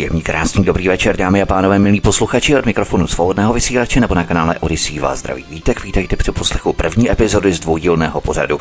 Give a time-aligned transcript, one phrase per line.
[0.00, 4.24] Příjemný, krásný, dobrý večer, dámy a pánové, milí posluchači od mikrofonu svobodného vysílače nebo na
[4.24, 5.84] kanále Odyssey vás zdraví vítek.
[5.84, 8.58] Vítejte při poslechu první epizody z dvoudílného pořadu.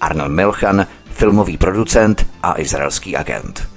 [0.00, 3.68] Arnold Milchan, filmový producent a izraelský agent.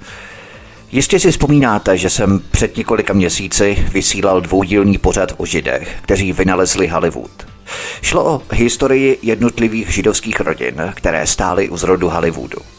[0.92, 6.88] Jistě si vzpomínáte, že jsem před několika měsíci vysílal dvoudílný pořad o židech, kteří vynalezli
[6.88, 7.46] Hollywood.
[8.02, 12.73] Šlo o historii jednotlivých židovských rodin, které stály u zrodu Hollywoodu.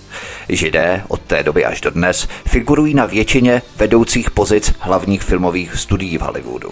[0.49, 6.17] Židé od té doby až do dnes figurují na většině vedoucích pozic hlavních filmových studií
[6.17, 6.69] v Hollywoodu.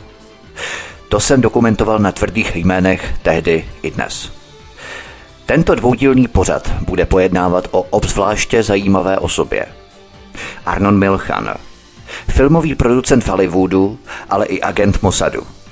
[1.09, 4.31] To jsem dokumentoval na tvrdých jménech tehdy i dnes.
[5.45, 9.65] Tento dvoudílný pořad bude pojednávat o obzvláště zajímavé osobě.
[10.65, 11.53] Arnon Milchan,
[12.29, 13.99] filmový producent Hollywoodu,
[14.29, 15.47] ale i agent Mossadu–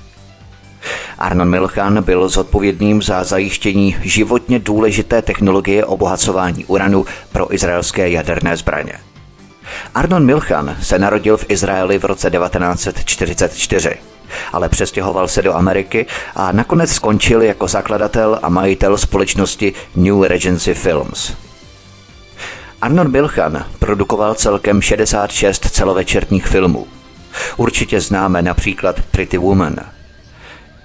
[1.17, 8.93] Arnon Milchan byl zodpovědným za zajištění životně důležité technologie obohacování uranu pro izraelské jaderné zbraně.
[9.95, 13.95] Arnon Milchan se narodil v Izraeli v roce 1944,
[14.53, 20.73] ale přestěhoval se do Ameriky a nakonec skončil jako zakladatel a majitel společnosti New Regency
[20.73, 21.33] Films.
[22.81, 26.87] Arnon Milchan produkoval celkem 66 celovečerních filmů.
[27.57, 29.75] Určitě známe například Pretty Woman–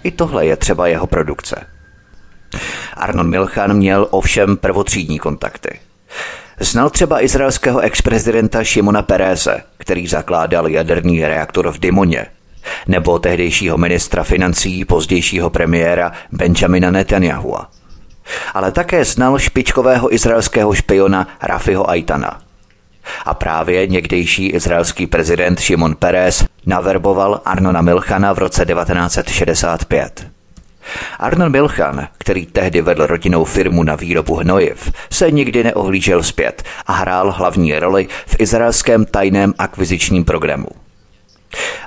[0.07, 1.67] i tohle je třeba jeho produkce.
[2.95, 5.79] Arnon Milchan měl ovšem prvotřídní kontakty.
[6.61, 12.27] Znal třeba izraelského ex-prezidenta Šimona Pereze, který zakládal jaderný reaktor v Dimoně,
[12.87, 17.71] nebo tehdejšího ministra financí, pozdějšího premiéra Benjamina Netanyahua.
[18.55, 22.41] Ale také znal špičkového izraelského špiona Rafiho Aitana–
[23.25, 30.27] a právě někdejší izraelský prezident Šimon Peres naverboval Arnona Milchana v roce 1965.
[31.19, 36.93] Arnon Milchan, který tehdy vedl rodinnou firmu na výrobu hnojiv, se nikdy neohlížel zpět a
[36.93, 40.69] hrál hlavní roli v izraelském tajném akvizičním programu.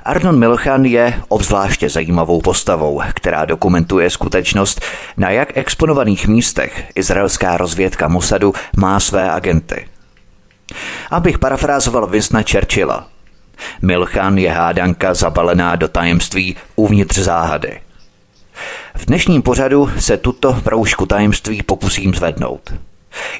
[0.04, 4.80] Arnon Milchan je obzvláště zajímavou postavou, která dokumentuje skutečnost,
[5.16, 9.86] na jak exponovaných místech izraelská rozvědka Mossadu má své agenty–
[11.10, 13.06] Abych parafrázoval Vincenta Churchilla.
[13.82, 17.80] Milchan je hádanka zabalená do tajemství uvnitř záhady.
[18.94, 22.74] V dnešním pořadu se tuto proužku tajemství pokusím zvednout.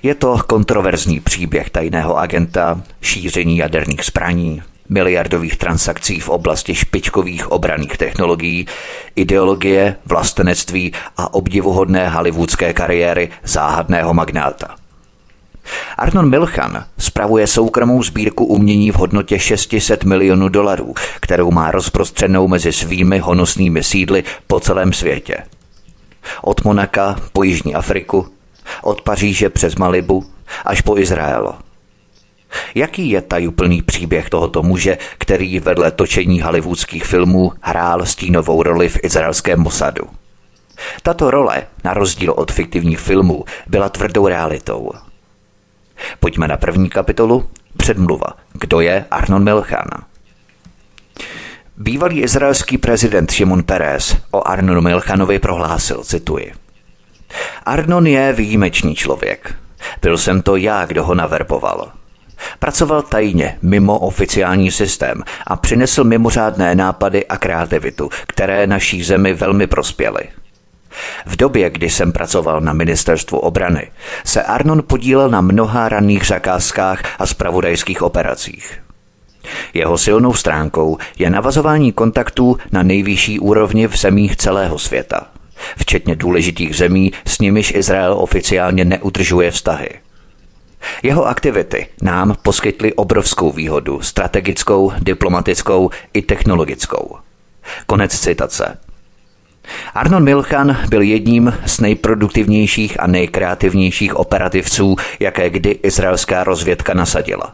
[0.03, 7.97] Je to kontroverzní příběh tajného agenta, šíření jaderných zbraní, miliardových transakcí v oblasti špičkových obraných
[7.97, 8.67] technologií,
[9.17, 14.80] ideologie, vlastenectví a obdivuhodné hollywoodské kariéry záhadného magnáta.
[15.99, 22.73] Arnon Milchan spravuje soukromou sbírku umění v hodnotě 600 milionů dolarů, kterou má rozprostřenou mezi
[22.73, 25.37] svými honosnými sídly po celém světě.
[26.43, 28.29] Od Monaka po Jižní Afriku,
[28.83, 30.27] od Paříže přes Malibu
[30.65, 31.55] až po Izrael.
[32.75, 38.99] Jaký je tajuplný příběh tohoto muže, který vedle točení hollywoodských filmů hrál stínovou roli v
[39.03, 40.03] izraelském Mossadu?
[41.03, 44.91] Tato role, na rozdíl od fiktivních filmů, byla tvrdou realitou–
[46.21, 47.51] Pojďme na první kapitolu.
[47.77, 48.27] Předmluva.
[48.53, 49.89] Kdo je Arnon Milchan?
[51.77, 56.53] Bývalý izraelský prezident Šimon Peres o Arnonu Milchanovi prohlásil, cituji.
[57.67, 59.55] Arnon je výjimečný člověk.
[60.03, 61.93] Byl jsem to já, kdo ho naverboval.
[62.59, 69.67] Pracoval tajně, mimo oficiální systém a přinesl mimořádné nápady a kreativitu, které naší zemi velmi
[69.67, 70.23] prospěly.
[71.27, 73.91] V době, kdy jsem pracoval na ministerstvu obrany,
[74.25, 78.83] se Arnon podílel na mnoha ranných zakázkách a spravodajských operacích.
[79.75, 85.27] Jeho silnou stránkou je navazování kontaktů na nejvyšší úrovni v zemích celého světa,
[85.79, 89.89] včetně důležitých zemí, s nimiž Izrael oficiálně neudržuje vztahy.
[91.03, 97.17] Jeho aktivity nám poskytly obrovskou výhodu, strategickou, diplomatickou i technologickou.
[97.87, 98.79] Konec citace.
[99.95, 107.53] Arnon Milchan byl jedním z nejproduktivnějších a nejkreativnějších operativců, jaké kdy izraelská rozvědka nasadila.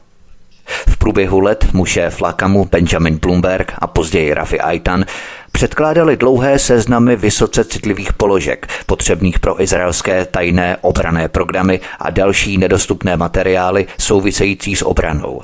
[0.67, 5.05] V průběhu let mu šéf Lakamu Benjamin Bloomberg a později Rafi Aitan
[5.53, 13.17] předkládali dlouhé seznamy vysoce citlivých položek, potřebných pro izraelské tajné obrané programy a další nedostupné
[13.17, 15.43] materiály související s obranou.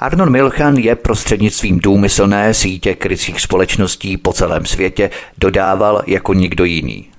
[0.00, 7.10] Arnon Milchan je prostřednictvím důmyslné sítě krycích společností po celém světě dodával jako nikdo jiný.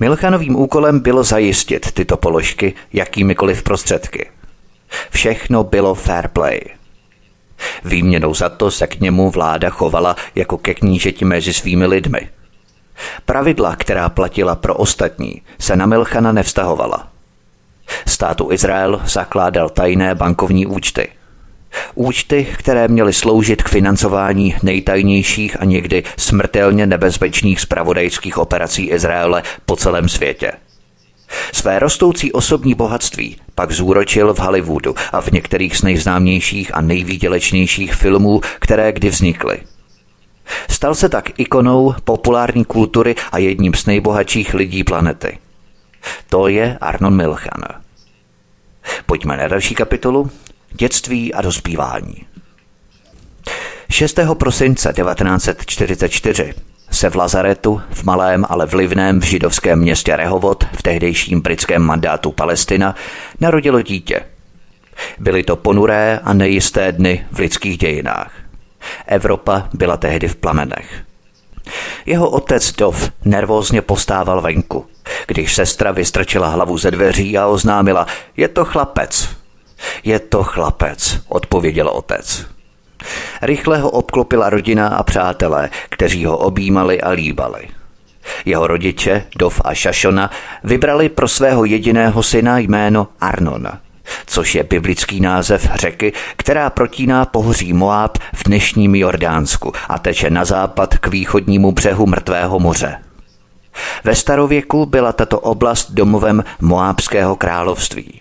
[0.00, 4.30] Milchanovým úkolem bylo zajistit tyto položky jakýmikoliv prostředky.
[5.10, 6.60] Všechno bylo fair play.
[7.84, 12.28] Výměnou za to se k němu vláda chovala jako ke knížeti mezi svými lidmi.
[13.24, 17.08] Pravidla, která platila pro ostatní, se na Milchana nevztahovala.
[18.06, 21.08] Státu Izrael zakládal tajné bankovní účty–
[21.94, 29.76] Účty, které měly sloužit k financování nejtajnějších a někdy smrtelně nebezpečných spravodajských operací Izraele po
[29.76, 30.52] celém světě.
[31.52, 37.94] Své rostoucí osobní bohatství pak zúročil v Hollywoodu a v některých z nejznámějších a nejvýdělečnějších
[37.94, 39.58] filmů, které kdy vznikly.
[40.70, 45.38] Stal se tak ikonou populární kultury a jedním z nejbohatších lidí planety.
[46.28, 47.62] To je Arnon Milchan.
[49.06, 50.30] Pojďme na další kapitolu
[50.72, 52.26] dětství a dospívání.
[53.90, 54.18] 6.
[54.34, 56.54] prosince 1944
[56.90, 62.32] se v Lazaretu, v malém, ale vlivném v židovském městě Rehovot, v tehdejším britském mandátu
[62.32, 62.94] Palestina,
[63.40, 64.20] narodilo dítě.
[65.18, 68.32] Byly to ponuré a nejisté dny v lidských dějinách.
[69.06, 71.02] Evropa byla tehdy v plamenech.
[72.06, 74.86] Jeho otec Dov nervózně postával venku,
[75.26, 79.35] když sestra vystrčila hlavu ze dveří a oznámila, je to chlapec,
[80.04, 82.46] je to chlapec, odpověděl otec.
[83.42, 87.68] Rychle ho obklopila rodina a přátelé, kteří ho objímali a líbali.
[88.44, 90.30] Jeho rodiče, Dov a Šašona,
[90.64, 93.68] vybrali pro svého jediného syna jméno Arnon,
[94.26, 100.44] což je biblický název řeky, která protíná pohoří Moab v dnešním Jordánsku a teče na
[100.44, 102.98] západ k východnímu břehu Mrtvého moře.
[104.04, 108.20] Ve starověku byla tato oblast domovem Moábského království.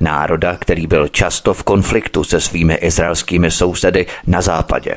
[0.00, 4.94] Národa, který byl často v konfliktu se svými izraelskými sousedy na západě.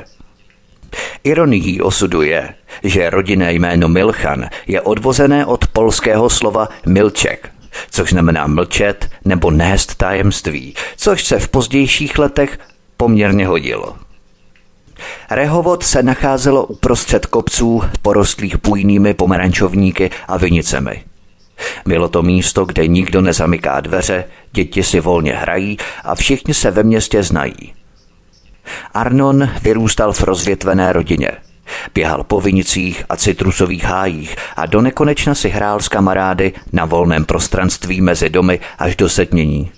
[1.24, 7.50] Ironií osudu je, že rodinné jméno Milchan je odvozené od polského slova milček,
[7.90, 12.58] což znamená mlčet nebo nést tajemství, což se v pozdějších letech
[12.96, 13.96] poměrně hodilo.
[15.30, 21.04] Rehovod se nacházelo uprostřed kopců porostlých bujnými pomerančovníky a vinicemi.
[21.86, 26.82] Bylo to místo, kde nikdo nezamyká dveře, děti si volně hrají a všichni se ve
[26.82, 27.74] městě znají.
[28.94, 31.30] Arnon vyrůstal v rozvětvené rodině.
[31.94, 37.24] Běhal po vinicích a citrusových hájích a do nekonečna si hrál s kamarády na volném
[37.24, 39.72] prostranství mezi domy až do setmění.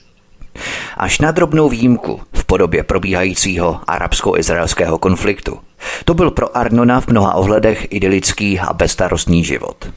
[0.97, 5.61] Až na drobnou výjimku v podobě probíhajícího arabsko-izraelského konfliktu.
[6.05, 9.89] To byl pro Arnona v mnoha ohledech idylický a bezstarostný život.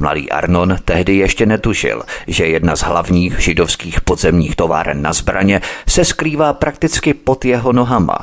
[0.00, 6.04] Mladý Arnon tehdy ještě netušil, že jedna z hlavních židovských podzemních továren na zbraně se
[6.04, 8.18] skrývá prakticky pod jeho nohama,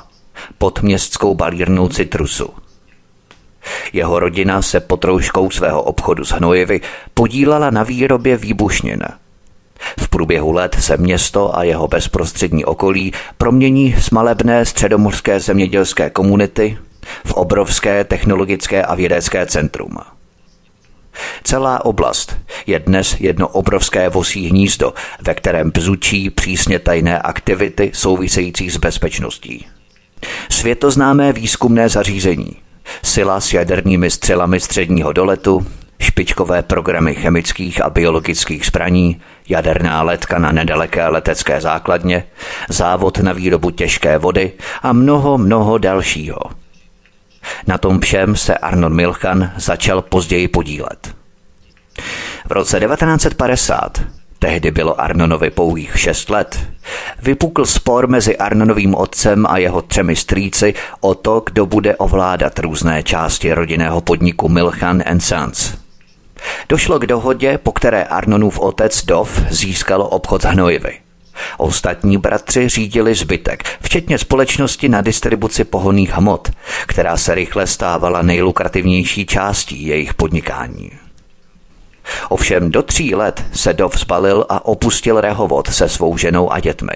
[0.58, 2.50] pod městskou balírnou citrusu.
[3.94, 6.82] Jeho rodina se pod rouškou svého obchodu s hnojivy
[7.14, 9.04] podílela na výrobě výbušnin.
[10.00, 16.78] V průběhu let se město a jeho bezprostřední okolí promění z malebné středomorské zemědělské komunity
[17.26, 19.98] v obrovské technologické a vědecké centrum–
[21.44, 28.70] Celá oblast je dnes jedno obrovské vosí hnízdo, ve kterém bzučí přísně tajné aktivity související
[28.70, 29.66] s bezpečností.
[30.50, 32.56] Světoznámé výzkumné zařízení,
[33.04, 35.66] sila s jadernými střelami středního doletu,
[36.00, 42.24] špičkové programy chemických a biologických zbraní, jaderná letka na nedaleké letecké základně,
[42.70, 46.40] závod na výrobu těžké vody a mnoho, mnoho dalšího–
[47.68, 51.16] na tom všem se Arnold Milchan začal později podílet.
[52.48, 54.02] V roce 1950
[54.40, 56.60] tehdy bylo Arnonovi pouhých šest let,
[57.22, 63.04] vypukl spor mezi Arnonovým otcem a jeho třemi strýci o to, kdo bude ovládat různé
[63.04, 65.78] části rodinného podniku Milchan Sons.
[66.70, 71.09] Došlo k dohodě, po které Arnonův otec Dov získal obchod s hnojivy.
[71.58, 76.52] Ostatní bratři řídili zbytek, včetně společnosti na distribuci pohoných hmot,
[76.88, 80.92] která se rychle stávala nejlukrativnější částí jejich podnikání.
[82.30, 86.94] Ovšem do tří let se Dov zbalil a opustil Rehovod se svou ženou a dětmi.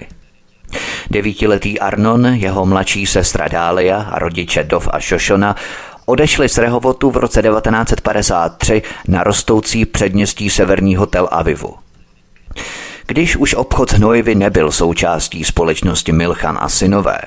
[1.10, 5.56] Devítiletý Arnon, jeho mladší sestra Dália a rodiče Dov a Šošona
[6.06, 11.74] odešli z Rehovotu v roce 1953 na rostoucí předměstí severního Tel Avivu.
[13.06, 17.18] Když už obchod hnojivy nebyl součástí společnosti Milchan a synové,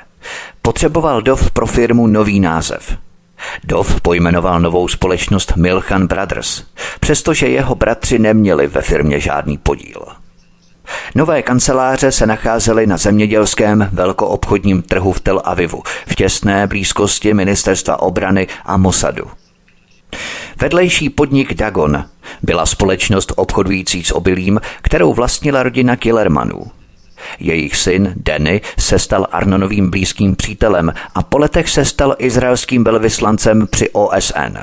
[0.62, 2.98] potřeboval Dov pro firmu nový název.
[3.63, 6.63] Dov pojmenoval novou společnost Milchan Brothers,
[7.00, 10.05] přestože jeho bratři neměli ve firmě žádný podíl.
[11.15, 18.01] Nové kanceláře se nacházely na zemědělském velkoobchodním trhu v Tel Avivu, v těsné blízkosti ministerstva
[18.01, 19.25] obrany a Mossadu.
[20.61, 22.05] Vedlejší podnik Dagon
[22.43, 26.63] byla společnost obchodující s obilím, kterou vlastnila rodina Killermanů.
[27.39, 33.67] Jejich syn Danny se stal Arnonovým blízkým přítelem a po letech se stal izraelským velvyslancem
[33.67, 34.57] při OSN.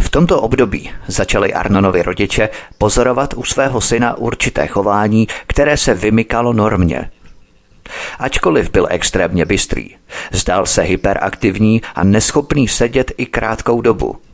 [0.00, 2.48] V tomto období začali Arnonovi rodiče
[2.78, 7.10] pozorovat u svého syna určité chování, které se vymykalo normě.
[8.18, 9.88] Ačkoliv byl extrémně bystrý,
[10.32, 14.16] zdál se hyperaktivní a neschopný sedět i krátkou dobu–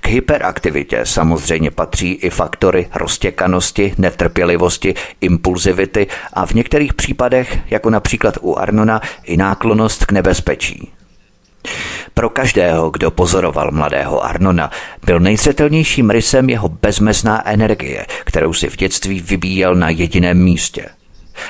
[0.00, 8.34] k hyperaktivitě samozřejmě patří i faktory roztěkanosti, netrpělivosti, impulzivity a v některých případech, jako například
[8.40, 10.92] u Arnona, i náklonost k nebezpečí.
[12.14, 14.70] Pro každého, kdo pozoroval mladého Arnona,
[15.06, 20.86] byl nejzřetelnějším rysem jeho bezmezná energie, kterou si v dětství vybíjel na jediném místě.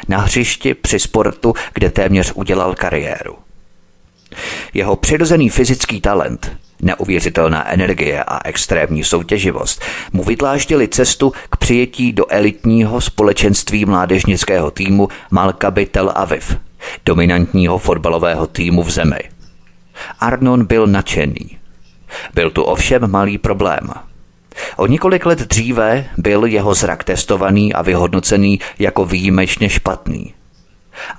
[0.08, 3.36] Na hřišti při sportu, kde téměř udělal kariéru.
[4.74, 9.82] Jeho přirozený fyzický talent, neuvěřitelná energie a extrémní soutěživost
[10.12, 16.56] mu vydláždili cestu k přijetí do elitního společenství mládežnického týmu Malkaby Tel Aviv,
[17.06, 19.18] dominantního fotbalového týmu v zemi.
[20.20, 21.58] Arnon byl nadšený.
[22.34, 23.90] Byl tu ovšem malý problém.
[24.76, 30.34] O několik let dříve byl jeho zrak testovaný a vyhodnocený jako výjimečně špatný.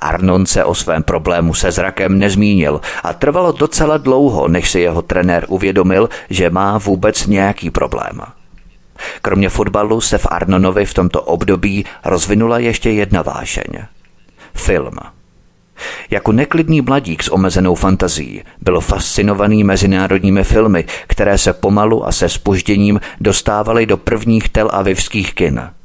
[0.01, 5.01] Arnon se o svém problému se zrakem nezmínil a trvalo docela dlouho, než si jeho
[5.01, 8.21] trenér uvědomil, že má vůbec nějaký problém.
[9.21, 13.85] Kromě fotbalu se v Arnonovi v tomto období rozvinula ještě jedna vášeň.
[14.53, 14.93] Film.
[16.09, 22.29] Jako neklidný mladík s omezenou fantazí byl fascinovaný mezinárodními filmy, které se pomalu a se
[22.29, 25.69] spožděním dostávaly do prvních tel avivských kin–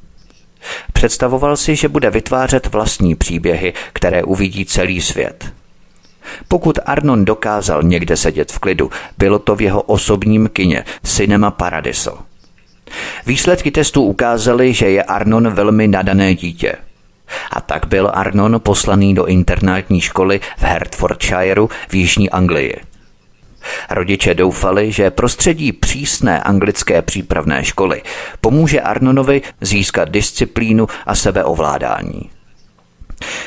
[0.93, 5.53] Představoval si, že bude vytvářet vlastní příběhy, které uvidí celý svět.
[6.49, 12.19] Pokud Arnon dokázal někde sedět v klidu, bylo to v jeho osobním kině Cinema Paradiso.
[13.27, 16.75] Výsledky testů ukázaly, že je Arnon velmi nadané dítě.
[17.51, 22.77] A tak byl Arnon poslaný do internátní školy v Hertfordshireu v Jižní Anglii.
[23.91, 28.03] Rodiče doufali, že prostředí přísné anglické přípravné školy
[28.41, 32.31] pomůže Arnonovi získat disciplínu a sebeovládání.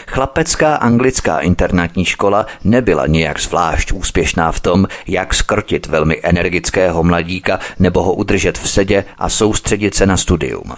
[0.08, 7.60] Chlapecká anglická internátní škola nebyla nijak zvlášť úspěšná v tom, jak skrotit velmi energického mladíka
[7.80, 10.76] nebo ho udržet v sedě a soustředit se na studium.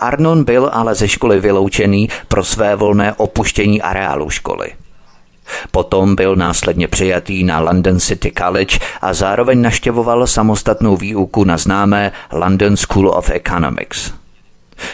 [0.00, 4.72] Arnon byl ale ze školy vyloučený pro své volné opuštění areálu školy–
[5.70, 12.12] Potom byl následně přijatý na London City College a zároveň naštěvoval samostatnou výuku na známé
[12.32, 14.12] London School of Economics.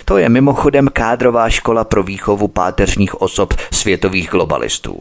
[0.04, 5.00] To je mimochodem kádrová škola pro výchovu páteřních osob světových globalistů.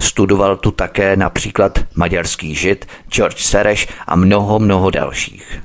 [0.00, 5.62] Studoval tu také například maďarský žid George Sereš a mnoho, mnoho dalších.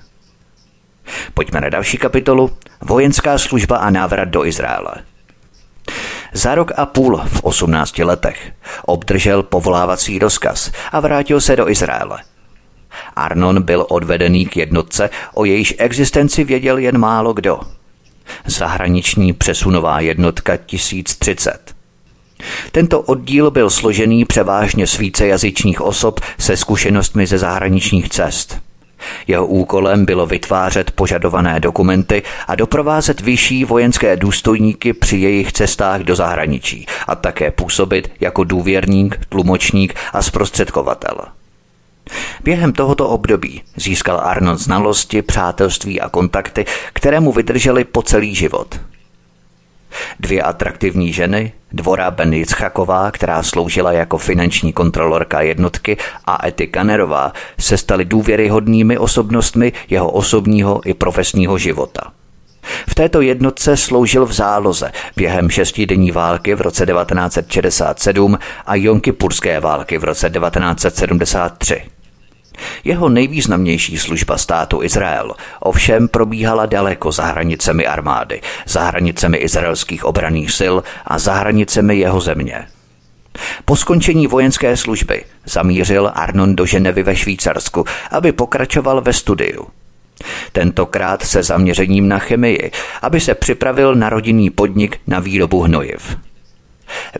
[1.34, 2.52] Pojďme na další kapitolu.
[2.82, 4.94] Vojenská služba a návrat do Izraele.
[6.34, 8.52] Za rok a půl v 18 letech
[8.86, 12.20] obdržel povolávací rozkaz a vrátil se do Izraele.
[13.16, 17.60] Arnon byl odvedený k jednotce, o jejíž existenci věděl jen málo kdo.
[18.46, 21.76] Zahraniční přesunová jednotka 1030.
[22.72, 28.58] Tento oddíl byl složený převážně z vícejazyčních osob se zkušenostmi ze zahraničních cest–
[29.28, 36.16] jeho úkolem bylo vytvářet požadované dokumenty a doprovázet vyšší vojenské důstojníky při jejich cestách do
[36.16, 41.16] zahraničí a také působit jako důvěrník, tlumočník a zprostředkovatel.
[42.44, 48.80] Během tohoto období získal Arnold znalosti, přátelství a kontakty, které mu vydržely po celý život–
[50.20, 57.34] Dvě atraktivní ženy, Dvora Ben Jitzchaková, která sloužila jako finanční kontrolorka jednotky, a Ety Kanerová,
[57.60, 62.12] se staly důvěryhodnými osobnostmi jeho osobního i profesního života.
[62.90, 69.98] V této jednotce sloužil v záloze během šestidenní války v roce 1967 a Jonkipurské války
[69.98, 71.99] v roce 1973.
[72.84, 80.52] Jeho nejvýznamnější služba státu Izrael ovšem probíhala daleko za hranicemi armády, za hranicemi izraelských obraných
[80.60, 80.76] sil
[81.06, 82.68] a za hranicemi jeho země.
[83.66, 89.68] Po skončení vojenské služby zamířil Arnon do Ženevy ve Švýcarsku, aby pokračoval ve studiu.
[90.52, 96.18] Tentokrát se zaměřením na chemii, aby se připravil na rodinný podnik na výrobu hnojiv.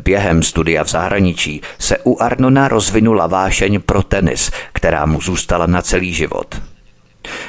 [0.04, 5.82] Během studia v zahraničí se u Arnona rozvinula vášeň pro tenis, která mu zůstala na
[5.82, 6.62] celý život.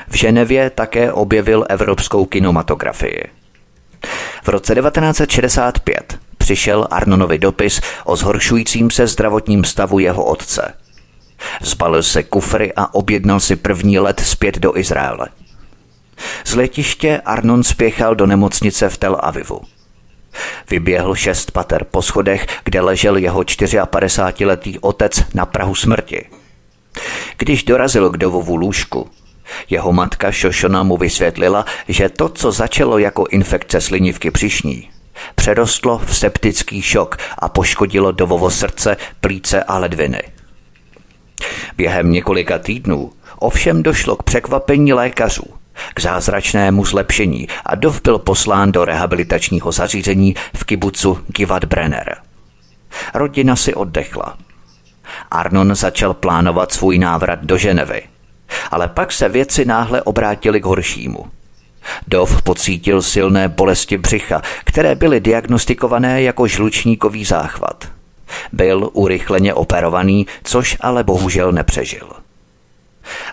[0.09, 3.25] V Ženevě také objevil evropskou kinematografii.
[4.43, 10.75] V roce 1965 přišel Arnonovi dopis o zhoršujícím se zdravotním stavu jeho otce.
[11.61, 15.29] Zbalil se kufry a objednal si první let zpět do Izraele.
[16.45, 19.61] Z letiště Arnon spěchal do nemocnice v Tel Avivu.
[20.71, 26.27] Vyběhl šest pater po schodech, kde ležel jeho 54-letý otec na prahu smrti.
[27.39, 29.11] Když dorazil k dovovu lůžku,
[29.71, 34.91] jeho matka Šošona mu vysvětlila, že to, co začalo jako infekce slinivky přišní,
[35.35, 40.23] přerostlo v septický šok a poškodilo dovovo srdce, plíce a ledviny.
[41.77, 45.60] Během několika týdnů ovšem došlo k překvapení lékařů,
[45.95, 52.17] k zázračnému zlepšení a Dov byl poslán do rehabilitačního zařízení v kibucu Givat Brenner.
[53.15, 54.37] Rodina si oddechla.
[55.31, 58.03] Arnon začal plánovat svůj návrat do Ženevy,
[58.71, 61.27] ale pak se věci náhle obrátily k horšímu.
[62.09, 67.89] Dov pocítil silné bolesti břicha, které byly diagnostikované jako žlučníkový záchvat.
[68.53, 72.20] Byl urychleně operovaný, což ale bohužel nepřežil.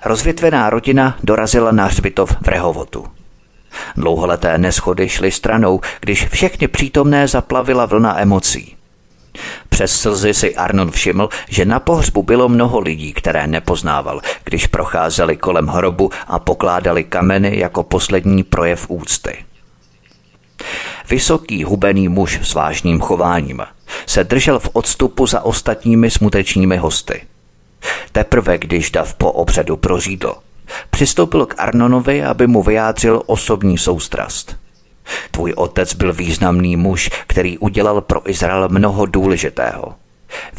[0.05, 3.05] Rozvětvená rodina dorazila na hřbitov v Rehovotu.
[3.95, 8.75] Dlouholeté neschody šly stranou, když všechny přítomné zaplavila vlna emocí.
[9.69, 15.37] Přes slzy si Arnon všiml, že na pohřbu bylo mnoho lidí, které nepoznával, když procházeli
[15.37, 19.45] kolem hrobu a pokládali kameny jako poslední projev úcty.
[21.09, 23.61] Vysoký hubený muž s vážným chováním
[24.05, 27.21] se držel v odstupu za ostatními smutečními hosty–
[28.11, 30.35] Teprve když Dav po obřadu prořídl,
[30.89, 34.55] přistoupil k Arnonovi, aby mu vyjádřil osobní soustrast.
[35.31, 39.95] Tvůj otec byl významný muž, který udělal pro Izrael mnoho důležitého.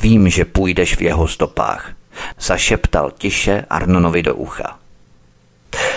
[0.01, 1.93] Vím, že půjdeš v jeho stopách.
[2.41, 4.79] Zašeptal tiše Arnonovi do ucha.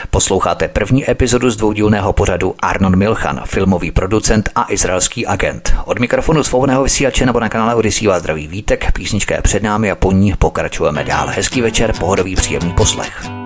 [0.10, 5.76] Posloucháte první epizodu z dvoudílného pořadu Arnon Milchan, filmový producent a izraelský agent.
[5.86, 9.92] Od mikrofonu svobodného vysílače nebo na kanále Odisí vás zdraví vítek, písnička je před námi
[9.92, 11.28] a po ní pokračujeme dál.
[11.28, 13.41] Hezký večer, pohodový příjemný poslech.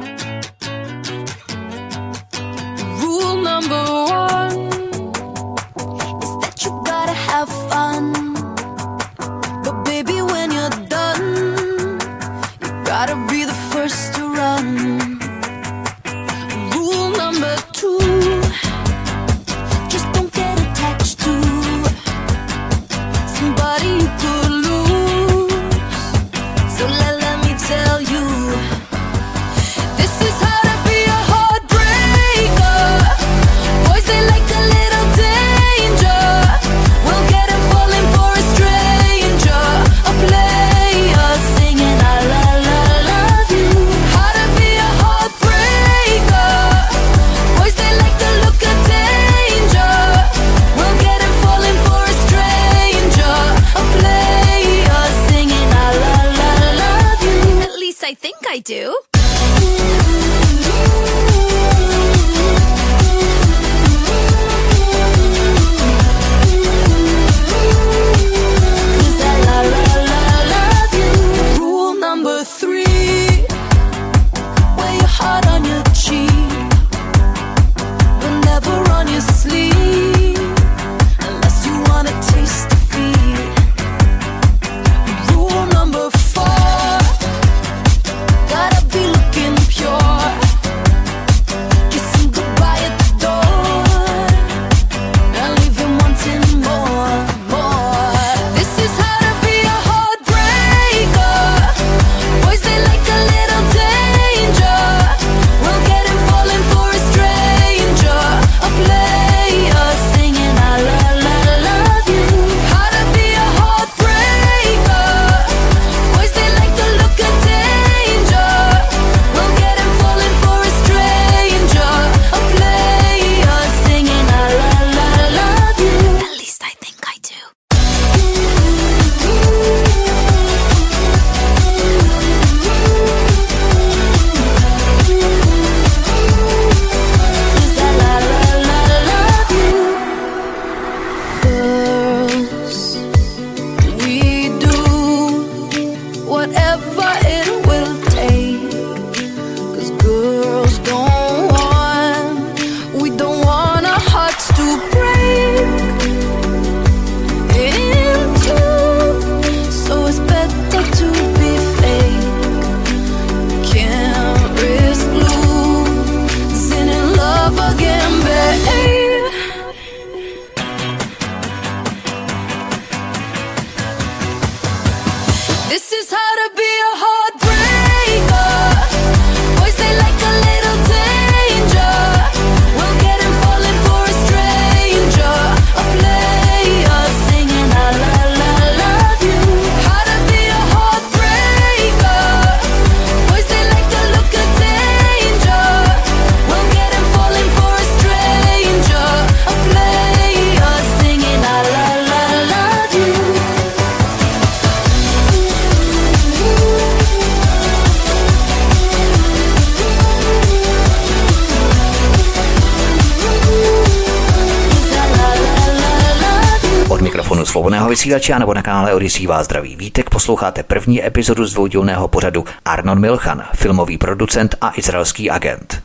[217.85, 220.09] Svobodného vysílače nebo na kanále Odisí vás zdraví vítek.
[220.09, 225.83] Posloucháte první epizodu z dvoudílného pořadu Arnon Milchan, filmový producent a izraelský agent.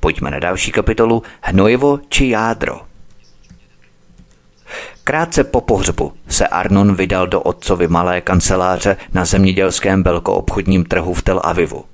[0.00, 2.80] Pojďme na další kapitolu Hnojivo či jádro.
[5.04, 11.22] Krátce po pohřbu se Arnon vydal do otcovy malé kanceláře na zemědělském velkoobchodním trhu v
[11.22, 11.84] Tel Avivu.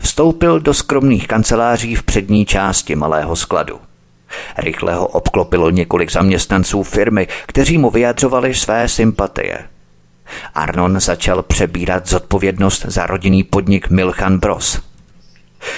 [0.00, 3.89] Vstoupil do skromných kanceláří v přední části malého skladu.
[4.58, 9.58] Rychle ho obklopilo několik zaměstnanců firmy, kteří mu vyjadřovali své sympatie.
[10.54, 14.80] Arnon začal přebírat zodpovědnost za rodinný podnik Milchan Bros.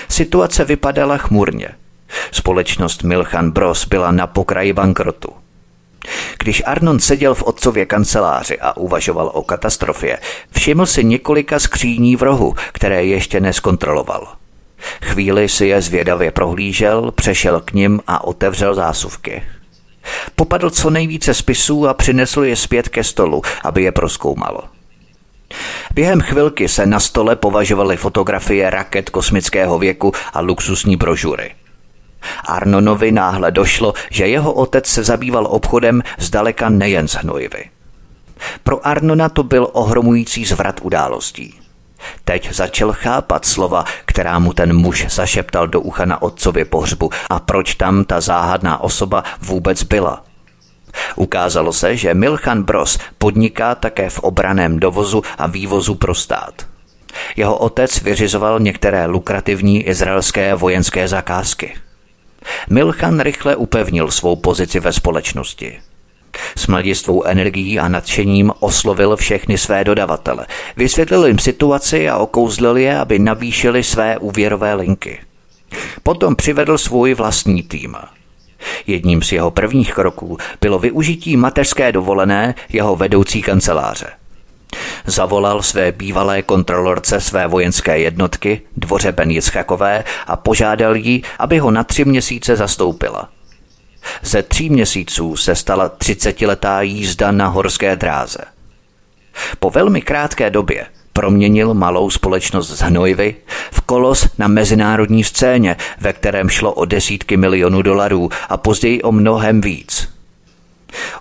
[0.08, 1.68] Situace vypadala chmurně.
[2.32, 5.28] Společnost Milchan Bros byla na pokraji bankrotu.
[6.38, 10.18] Když Arnon seděl v otcově kanceláři a uvažoval o katastrofě,
[10.50, 14.28] všiml si několika skříní v rohu, které ještě neskontroloval.
[15.03, 19.42] Chvíli si je zvědavě prohlížel, přešel k nim a otevřel zásuvky.
[20.37, 24.61] Popadl co nejvíce spisů a přinesl je zpět ke stolu, aby je proskoumalo.
[25.95, 31.55] Během chvilky se na stole považovaly fotografie raket kosmického věku a luxusní brožury.
[32.45, 37.64] Arnonovi náhle došlo, že jeho otec se zabýval obchodem zdaleka nejen s hnojivy.
[38.64, 41.62] Pro Arnona to byl ohromující zvrat událostí.
[42.24, 47.40] Teď začal chápat slova, která mu ten muž zašeptal do ucha na otcově pohřbu a
[47.40, 50.24] proč tam ta záhadná osoba vůbec byla.
[51.16, 56.66] Ukázalo se, že Milchan Bros podniká také v obraném dovozu a vývozu pro stát.
[57.36, 61.74] Jeho otec vyřizoval některé lukrativní izraelské vojenské zakázky.
[62.70, 65.80] Milchan rychle upevnil svou pozici ve společnosti.
[66.57, 70.47] S mladistvou energií a nadšením oslovil všechny své dodavatele.
[70.77, 75.18] Vysvětlil jim situaci a okouzlil je, aby navýšili své úvěrové linky.
[76.03, 77.97] Potom přivedl svůj vlastní tým.
[78.87, 84.07] Jedním z jeho prvních kroků bylo využití mateřské dovolené jeho vedoucí kanceláře.
[85.07, 89.38] Zavolal své bývalé kontrolorce své vojenské jednotky, dvoře Ben
[90.27, 93.29] a požádal jí, aby ho na tři měsíce zastoupila–
[94.22, 98.38] ze tří měsíců se stala třicetiletá jízda na horské dráze.
[99.58, 103.34] Po velmi krátké době proměnil malou společnost z Hnojvy
[103.72, 109.12] v kolos na mezinárodní scéně, ve kterém šlo o desítky milionů dolarů a později o
[109.12, 110.08] mnohem víc.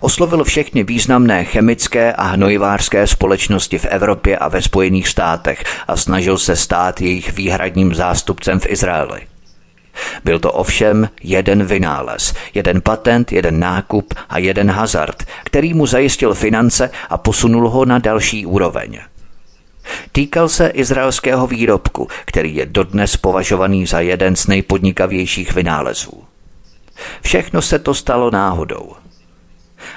[0.00, 6.38] Oslovil všechny významné chemické a hnojivářské společnosti v Evropě a ve Spojených státech a snažil
[6.38, 9.31] se stát jejich výhradním zástupcem v Izraeli.
[10.24, 16.34] Byl to ovšem jeden vynález, jeden patent, jeden nákup a jeden hazard, který mu zajistil
[16.34, 18.98] finance a posunul ho na další úroveň.
[20.12, 26.24] Týkal se izraelského výrobku, který je dodnes považovaný za jeden z nejpodnikavějších vynálezů.
[27.22, 28.92] Všechno se to stalo náhodou.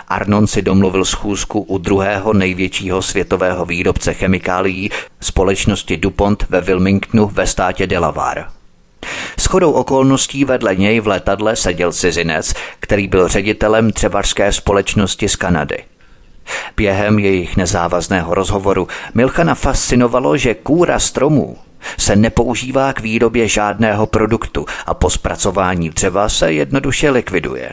[0.08, 7.48] Arnon si domluvil schůzku u druhého největšího světového výrobce chemikálií společnosti DuPont ve Wilmingtonu ve
[7.48, 8.55] státě Delaware.
[9.40, 15.84] Schodou okolností vedle něj v letadle seděl cizinec, který byl ředitelem třebařské společnosti z Kanady.
[16.78, 21.58] Během jejich nezávazného rozhovoru Milchana fascinovalo, že kůra stromů
[21.98, 27.72] se nepoužívá k výrobě žádného produktu a po zpracování dřeva se jednoduše likviduje.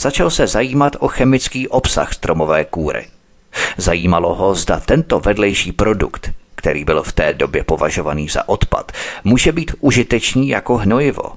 [0.00, 3.06] Začal se zajímat o chemický obsah stromové kůry.
[3.76, 6.30] Zajímalo ho, zda tento vedlejší produkt
[6.60, 8.92] který byl v té době považovaný za odpad,
[9.24, 11.32] může být užitečný jako hnojivo.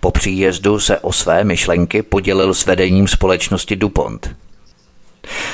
[0.00, 4.36] Po příjezdu se o své myšlenky podělil s vedením společnosti DuPont.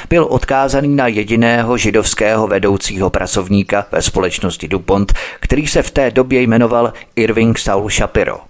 [0.08, 6.42] Byl odkázaný na jediného židovského vedoucího pracovníka ve společnosti DuPont, který se v té době
[6.42, 8.40] jmenoval Irving Saul Shapiro,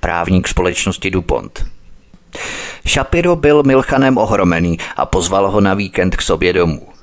[0.00, 1.64] právník společnosti DuPont.
[2.88, 6.97] Shapiro byl Milchanem ohromený a pozval ho na víkend k sobě domů.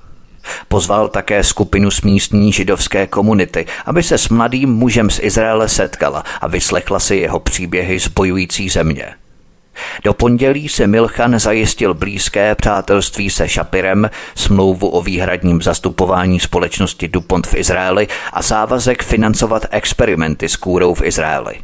[0.67, 6.23] Pozval také skupinu z místní židovské komunity, aby se s mladým mužem z Izraele setkala
[6.41, 9.13] a vyslechla si jeho příběhy z bojující země.
[10.03, 17.47] Do pondělí se Milchan zajistil blízké přátelství se Šapirem, smlouvu o výhradním zastupování společnosti DuPont
[17.47, 21.55] v Izraeli a závazek financovat experimenty s kůrou v Izraeli.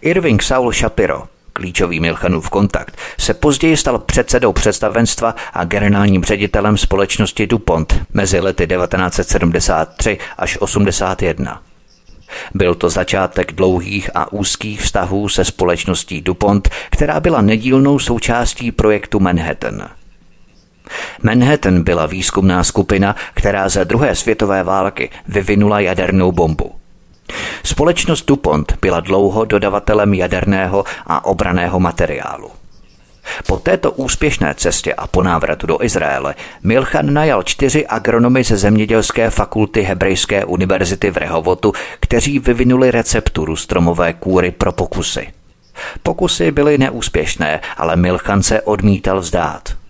[0.00, 7.46] Irving Saul Shapiro klíčový Milchanův kontakt, se později stal předsedou představenstva a generálním ředitelem společnosti
[7.46, 11.62] DuPont mezi lety 1973 až 81.
[12.54, 19.20] Byl to začátek dlouhých a úzkých vztahů se společností DuPont, která byla nedílnou součástí projektu
[19.20, 19.88] Manhattan.
[21.22, 26.81] Manhattan byla výzkumná skupina, která za druhé světové války vyvinula jadernou bombu.
[27.64, 32.50] Společnost DuPont byla dlouho dodavatelem jaderného a obraného materiálu.
[33.46, 39.30] Po této úspěšné cestě a po návratu do Izraele Milchan najal čtyři agronomy ze zemědělské
[39.30, 45.32] fakulty Hebrejské univerzity v Rehovotu, kteří vyvinuli recepturu stromové kůry pro pokusy.
[46.02, 49.81] Pokusy byly neúspěšné, ale Milchan se odmítal vzdát.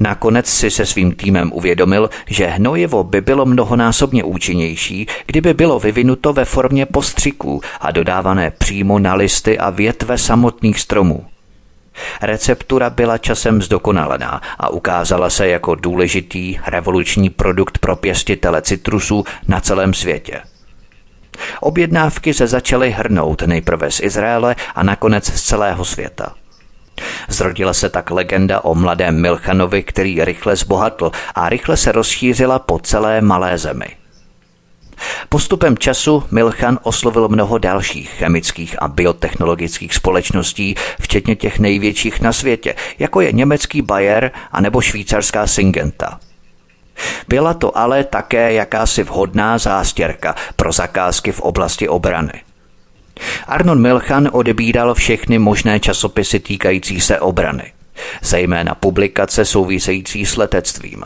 [0.00, 6.32] Nakonec si se svým týmem uvědomil, že hnojivo by bylo mnohonásobně účinnější, kdyby bylo vyvinuto
[6.32, 11.24] ve formě postřiků a dodávané přímo na listy a větve samotných stromů.
[12.22, 19.60] Receptura byla časem zdokonalená a ukázala se jako důležitý revoluční produkt pro pěstitele citrusů na
[19.60, 20.40] celém světě.
[21.60, 26.34] Objednávky se začaly hrnout nejprve z Izraele a nakonec z celého světa.
[27.28, 32.78] Zrodila se tak legenda o mladém Milchanovi, který rychle zbohatl a rychle se rozšířila po
[32.78, 33.86] celé malé zemi.
[35.28, 42.74] Postupem času Milchan oslovil mnoho dalších chemických a biotechnologických společností, včetně těch největších na světě,
[42.98, 46.20] jako je německý Bayer a nebo švýcarská Syngenta.
[47.28, 52.43] Byla to ale také jakási vhodná zástěrka pro zakázky v oblasti obrany.
[53.46, 57.72] Arnon Milchan odebíral všechny možné časopisy týkající se obrany,
[58.22, 61.04] zejména publikace související s letectvím.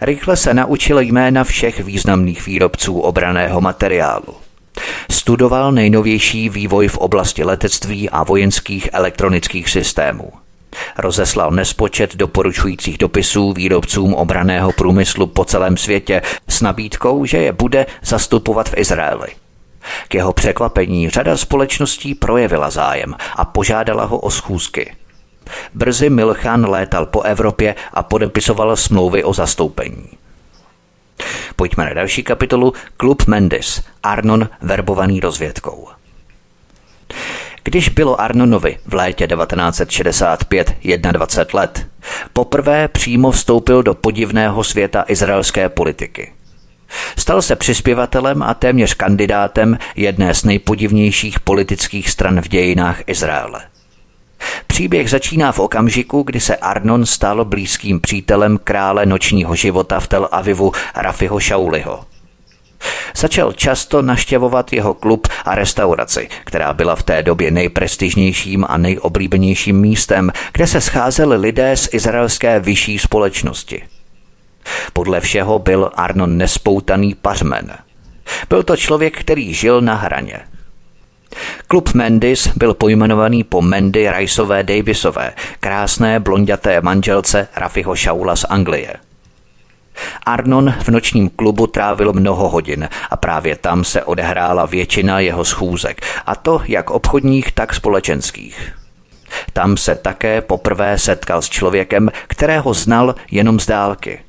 [0.00, 4.34] Rychle se naučil jména všech významných výrobců obraného materiálu.
[5.10, 10.32] Studoval nejnovější vývoj v oblasti letectví a vojenských elektronických systémů.
[10.98, 17.86] Rozeslal nespočet doporučujících dopisů výrobcům obraného průmyslu po celém světě s nabídkou, že je bude
[18.02, 19.28] zastupovat v Izraeli.
[20.08, 24.96] K jeho překvapení řada společností projevila zájem a požádala ho o schůzky.
[25.74, 30.08] Brzy Milchan létal po Evropě a podepisoval smlouvy o zastoupení.
[31.56, 35.88] Pojďme na další kapitolu Klub Mendes, Arnon verbovaný rozvědkou.
[37.64, 40.76] Když bylo Arnonovi v létě 1965
[41.12, 41.86] 21 let,
[42.32, 46.32] poprvé přímo vstoupil do podivného světa izraelské politiky.
[47.18, 53.60] Stal se přispěvatelem a téměř kandidátem jedné z nejpodivnějších politických stran v dějinách Izraele.
[54.66, 60.28] Příběh začíná v okamžiku, kdy se Arnon stal blízkým přítelem krále nočního života v Tel
[60.32, 62.04] Avivu Rafiho Šauliho.
[63.16, 69.80] Začal často naštěvovat jeho klub a restauraci, která byla v té době nejprestižnějším a nejoblíbenějším
[69.80, 73.82] místem, kde se scházeli lidé z izraelské vyšší společnosti.
[74.92, 77.74] Podle všeho byl Arnon nespoutaný pařmen.
[78.48, 80.40] Byl to člověk, který žil na hraně.
[81.66, 88.94] Klub Mendis byl pojmenovaný po Mandy Riceové Davisové, krásné blonděté manželce Rafiho Shaula z Anglie.
[90.26, 96.00] Arnon v nočním klubu trávil mnoho hodin a právě tam se odehrála většina jeho schůzek,
[96.26, 98.72] a to jak obchodních, tak společenských.
[99.52, 104.20] Tam se také poprvé setkal s člověkem, kterého znal jenom z dálky.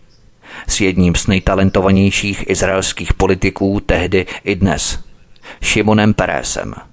[0.68, 5.00] S jedním z nejtalentovanějších izraelských politiků tehdy i dnes.
[5.62, 6.74] Šimonem Perésem–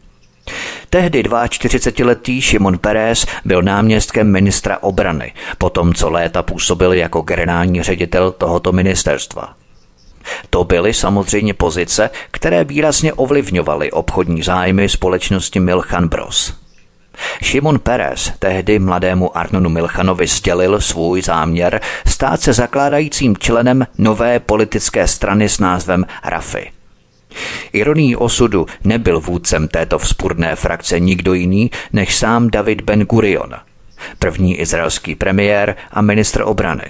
[0.90, 8.33] Tehdy 42-letý Šimon Peres byl náměstkem ministra obrany, potom co léta působil jako generální ředitel
[8.33, 9.55] tohoto ministerstva.
[10.50, 16.65] To byly samozřejmě pozice, které výrazně ovlivňovaly obchodní zájmy společnosti Milchan Bros.
[17.42, 25.09] Šimon Peres tehdy mladému Arnonu Milchanovi sdělil svůj záměr stát se zakládajícím členem nové politické
[25.09, 26.70] strany s názvem Rafy.
[27.72, 33.55] Ironií osudu nebyl vůdcem této vzpurné frakce nikdo jiný než sám David Ben Gurion,
[34.18, 36.85] první izraelský premiér a ministr obrany.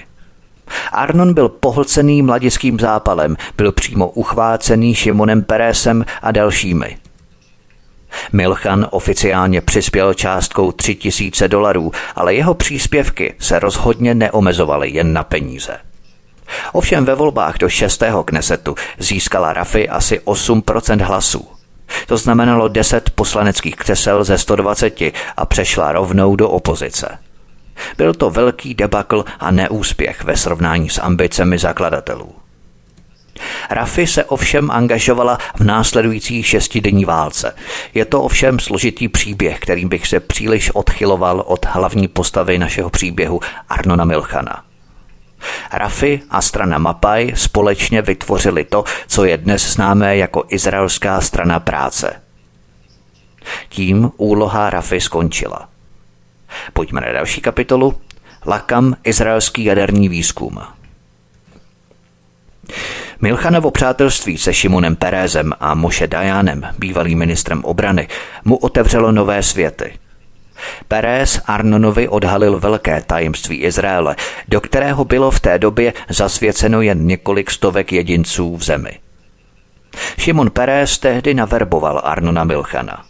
[0.93, 6.97] Arnon byl pohlcený mladickým zápalem, byl přímo uchvácený Šimonem Peresem a dalšími.
[8.33, 15.79] Milchan oficiálně přispěl částkou 3000 dolarů, ale jeho příspěvky se rozhodně neomezovaly jen na peníze.
[16.73, 18.03] Ovšem ve volbách do 6.
[18.25, 21.49] knesetu získala Rafi asi 8% hlasů.
[22.07, 25.01] To znamenalo 10 poslaneckých křesel ze 120
[25.37, 27.19] a přešla rovnou do opozice.
[27.97, 32.46] Byl to velký debakl a neúspěch ve srovnání s ambicemi zakladatelů.
[33.71, 37.55] Rafi se ovšem angažovala v následující šestidenní válce.
[37.95, 43.41] Je to ovšem složitý příběh, kterým bych se příliš odchyloval od hlavní postavy našeho příběhu
[43.69, 44.63] Arnona Milchana.
[45.73, 52.23] Rafi a strana Mapaj společně vytvořili to, co je dnes známé jako Izraelská strana práce.
[53.69, 55.69] Tím úloha Rafi skončila.
[56.73, 58.01] Pojďme na další kapitolu.
[58.47, 60.59] Lakam izraelský jaderní výzkum.
[63.21, 68.09] Milchanovo přátelství se Šimonem Perézem a Moše Dajánem, bývalým ministrem obrany,
[68.45, 69.93] mu otevřelo nové světy–
[70.89, 74.17] Pérez Arnonovi odhalil velké tajemství Izraele,
[74.49, 78.99] do kterého bylo v té době zasvěceno jen několik stovek jedinců v zemi.
[80.19, 83.05] Šimon Pérez tehdy naverboval Arnona Milchana.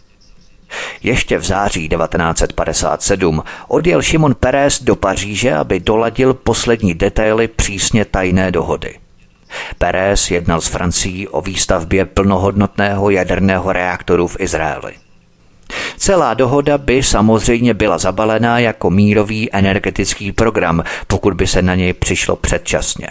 [1.03, 8.51] Ještě v září 1957 odjel Šimon Pérez do Paříže, aby doladil poslední detaily přísně tajné
[8.51, 8.95] dohody.
[9.77, 14.93] Pérez jednal s Francií o výstavbě plnohodnotného jaderného reaktoru v Izraeli.
[15.97, 21.93] Celá dohoda by samozřejmě byla zabalená jako mírový energetický program, pokud by se na něj
[21.93, 23.07] přišlo předčasně.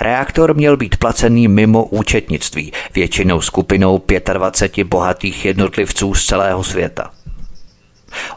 [0.00, 7.10] Reaktor měl být placený mimo účetnictví, většinou skupinou 25 bohatých jednotlivců z celého světa.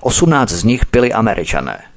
[0.01, 1.88] 18 z nich byli američané.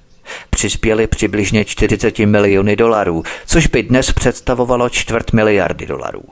[0.50, 6.22] Přispěli přibližně 40 miliony dolarů, což by dnes představovalo čtvrt miliardy dolarů.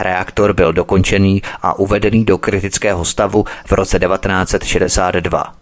[0.00, 5.54] Reaktor byl dokončený a uvedený do kritického stavu v roce 1962.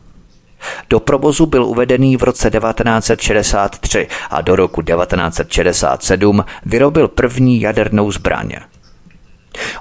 [0.91, 8.61] Do provozu byl uvedený v roce 1963 a do roku 1967 vyrobil první jadernou zbraně.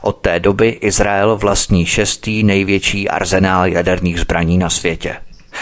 [0.01, 5.15] Od té doby Izrael vlastní šestý největší arzenál jaderných zbraní na světě.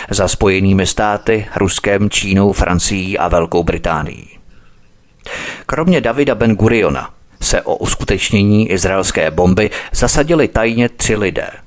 [0.09, 4.27] Za spojenými státy, Ruskem, Čínou, Francií a Velkou Británií.
[5.65, 7.09] Kromě Davida Ben Guriona
[7.41, 11.49] se o uskutečnění izraelské bomby zasadili tajně tři lidé–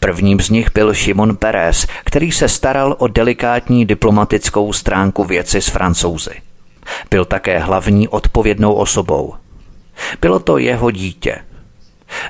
[0.00, 5.68] Prvním z nich byl Šimon Pérez, který se staral o delikátní diplomatickou stránku věci s
[5.68, 6.34] francouzi.
[7.10, 9.34] Byl také hlavní odpovědnou osobou.
[10.20, 11.38] Bylo to jeho dítě.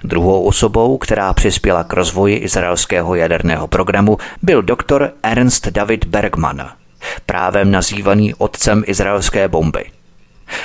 [0.04, 6.70] Druhou osobou, která přispěla k rozvoji izraelského jaderného programu, byl doktor Ernst David Bergman,
[7.26, 9.84] právem nazývaný otcem izraelské bomby.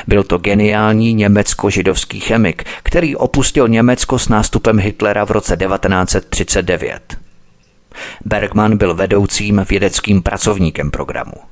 [0.07, 7.17] Byl to geniální německo-židovský chemik, který opustil Německo s nástupem Hitlera v roce 1939.
[8.25, 11.48] Bergman byl vedoucím vědeckým pracovníkem programu.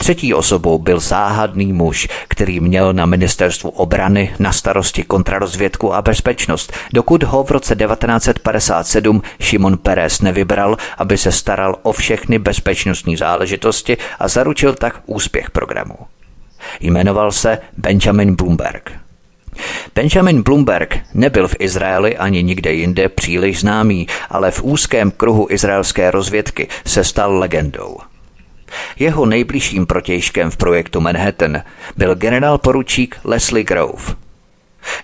[0.00, 6.72] Třetí osobou byl záhadný muž, který měl na ministerstvu obrany na starosti kontrarozvědku a bezpečnost,
[6.92, 13.96] dokud ho v roce 1957 Šimon Peres nevybral, aby se staral o všechny bezpečnostní záležitosti
[14.18, 15.96] a zaručil tak úspěch programu.
[16.80, 18.92] Jmenoval se Benjamin Bloomberg.
[19.94, 26.10] Benjamin Bloomberg nebyl v Izraeli ani nikde jinde příliš známý, ale v úzkém kruhu izraelské
[26.10, 28.09] rozvědky se stal legendou.
[28.98, 31.62] Jeho nejbližším protějškem v projektu Manhattan
[31.96, 34.14] byl generál poručík Leslie Grove.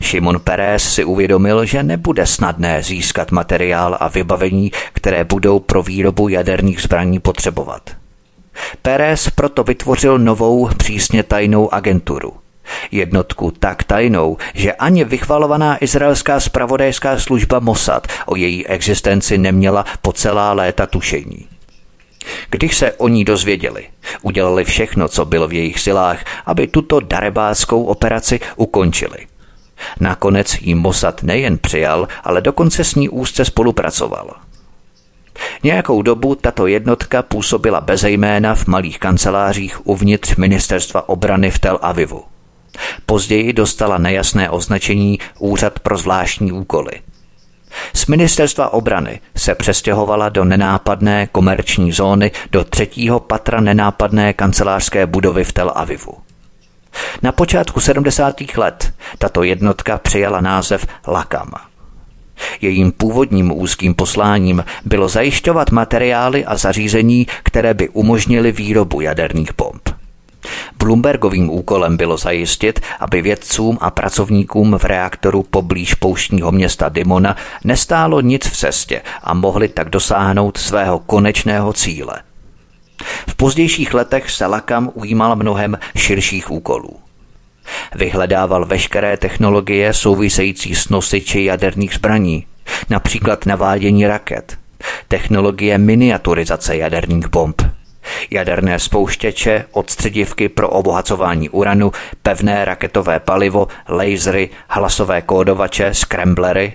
[0.02, 6.28] Šimon Peres si uvědomil, že nebude snadné získat materiál a vybavení, které budou pro výrobu
[6.28, 7.90] jaderných zbraní potřebovat.
[8.82, 12.32] Pérez proto vytvořil novou přísně tajnou agenturu.
[12.90, 20.12] Jednotku tak tajnou, že ani vychvalovaná izraelská spravodajská služba Mossad o její existenci neměla po
[20.12, 21.55] celá léta tušení.
[22.50, 23.86] Když se o ní dozvěděli,
[24.22, 29.18] udělali všechno, co bylo v jejich silách, aby tuto darebáckou operaci ukončili.
[30.00, 34.30] Nakonec jí Mossad nejen přijal, ale dokonce s ní úzce spolupracoval–
[35.62, 42.24] Nějakou dobu tato jednotka působila bezejména v malých kancelářích uvnitř ministerstva obrany v Tel Avivu.
[43.06, 46.92] Později dostala nejasné označení Úřad pro zvláštní úkoly.
[47.94, 55.44] Z ministerstva obrany se přestěhovala do nenápadné komerční zóny do třetího patra nenápadné kancelářské budovy
[55.44, 56.14] v Tel Avivu.
[57.22, 58.36] Na počátku 70.
[58.56, 61.66] let tato jednotka přijala název Lakama.
[62.60, 69.95] Jejím původním úzkým posláním bylo zajišťovat materiály a zařízení, které by umožnily výrobu jaderných bomb.
[70.78, 78.20] Bloombergovým úkolem bylo zajistit, aby vědcům a pracovníkům v reaktoru poblíž pouštního města Dimona nestálo
[78.20, 82.22] nic v cestě a mohli tak dosáhnout svého konečného cíle.
[83.28, 86.96] V pozdějších letech se Lakam ujímal mnohem širších úkolů.
[87.94, 92.46] Vyhledával veškeré technologie související s nosiči jaderných zbraní,
[92.90, 94.58] například navádění raket,
[95.08, 97.62] technologie miniaturizace jaderných bomb,
[98.30, 101.92] jaderné spouštěče, odstředivky pro obohacování uranu,
[102.22, 106.72] pevné raketové palivo, lasery, hlasové kódovače, skremblery,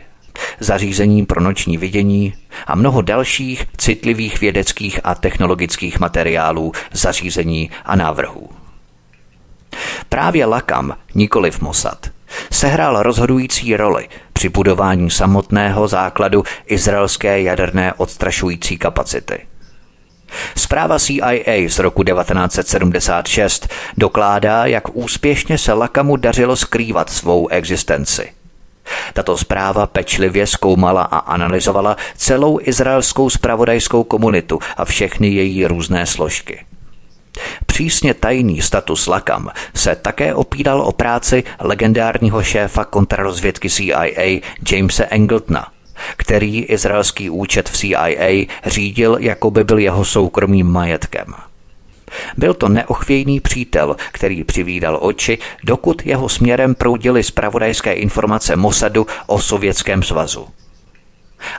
[0.60, 2.34] zařízení pro noční vidění
[2.68, 8.50] a mnoho dalších citlivých vědeckých a technologických materiálů, zařízení a návrhů.
[10.10, 12.10] Právě Lakam, nikoliv Mossad,
[12.52, 19.51] sehrál rozhodující roli při budování samotného základu izraelské jaderné odstrašující kapacity.
[20.58, 23.68] Zpráva CIA z roku 1976
[23.98, 28.32] dokládá, jak úspěšně se Lakamu dařilo skrývat svou existenci.
[29.14, 36.66] Tato zpráva pečlivě zkoumala a analyzovala celou izraelskou spravodajskou komunitu a všechny její různé složky.
[37.66, 44.40] Přísně tajný status Lakam se také opíral o práci legendárního šéfa kontrarozvědky CIA
[44.72, 45.68] Jamesa Engletona,
[46.18, 51.26] který izraelský účet v CIA řídil, jako by byl jeho soukromým majetkem.
[52.38, 59.40] Byl to neochvějný přítel, který přivídal oči, dokud jeho směrem proudily zpravodajské informace Mossadu o
[59.40, 60.48] Sovětském svazu.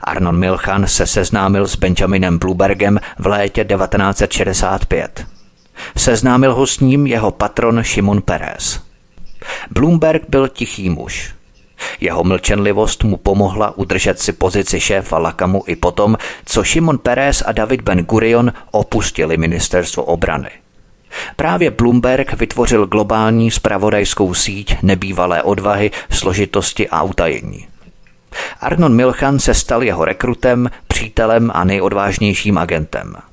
[0.05, 5.26] Arnon Milchan se seznámil s Benjaminem Bluebergem v létě 1965.
[5.97, 8.80] Seznámil ho s ním jeho patron Šimon Perez.
[9.70, 11.34] Bloomberg byl tichý muž.
[12.01, 17.53] Jeho mlčenlivost mu pomohla udržet si pozici šéfa Lakamu i potom, co Šimon Perez a
[17.53, 20.51] David Ben Gurion opustili ministerstvo obrany.
[21.37, 27.66] Právě Bloomberg vytvořil globální spravodajskou síť nebývalé odvahy, složitosti a utajení.
[28.61, 33.14] Arnon Milchan se stal jeho rekrutem, přítelem a nejodvážnějším agentem–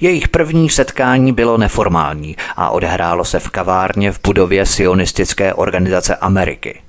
[0.00, 6.80] jejich první setkání bylo neformální a odehrálo se v kavárně v budově sionistické organizace Ameriky.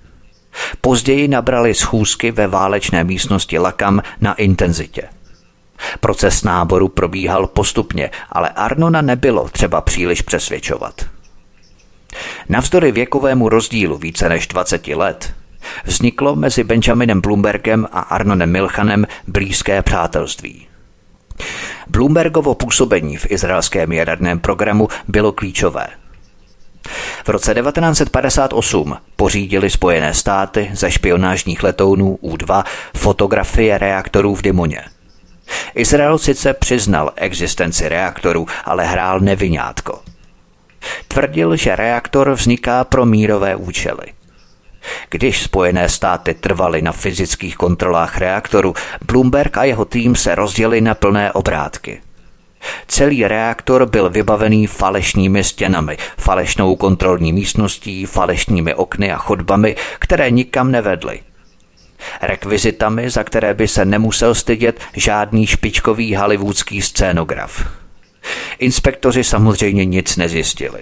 [0.82, 5.04] Později nabrali schůzky ve válečné místnosti Lakam na intenzitě.
[6.00, 11.06] Proces náboru probíhal postupně, ale Arnona nebylo třeba příliš přesvědčovat.
[12.50, 15.34] Navzdory věkovému rozdílu více než 20 let
[15.86, 20.68] vzniklo mezi Benjaminem Bloombergem a Arnonem Milchanem blízké přátelství.
[21.88, 25.88] Bloombergovo působení v izraelském jaderném programu bylo klíčové.
[27.24, 32.64] V roce 1958 pořídili Spojené státy ze špionážních letounů U-2
[32.98, 34.82] fotografie reaktorů v Dimoně.
[35.76, 40.00] Izrael sice přiznal existenci reaktoru, ale hrál nevinátko.
[41.08, 44.06] Tvrdil, že reaktor vzniká pro mírové účely–
[45.10, 48.74] když Spojené státy trvaly na fyzických kontrolách reaktoru,
[49.06, 52.02] Bloomberg a jeho tým se rozdělili na plné obrátky.
[52.88, 60.72] Celý reaktor byl vybavený falešnými stěnami, falešnou kontrolní místností, falešnými okny a chodbami, které nikam
[60.72, 61.20] nevedly.
[62.22, 67.68] Rekvizitami, za které by se nemusel stydět žádný špičkový hollywoodský scénograf.
[68.60, 70.80] Inspektoři samozřejmě nic nezjistili.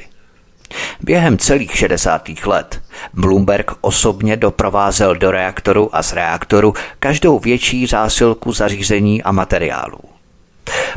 [1.02, 2.30] Během celých 60.
[2.46, 2.82] let
[3.14, 10.17] Bloomberg osobně doprovázel do reaktoru a z reaktoru každou větší zásilku zařízení a materiálů.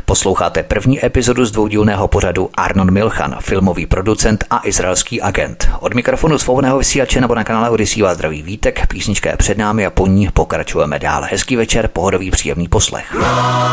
[0.05, 5.69] Posloucháte první epizodu z dvoudílného pořadu Arnon Milchan, filmový producent a izraelský agent.
[5.79, 9.85] Od mikrofonu svobodného vysílače nebo na kanále Odisí vás zdraví Vítek, písnička je před námi
[9.85, 11.27] a po ní pokračujeme dále.
[11.31, 13.15] Hezký večer, pohodový příjemný poslech.
[13.23, 13.71] A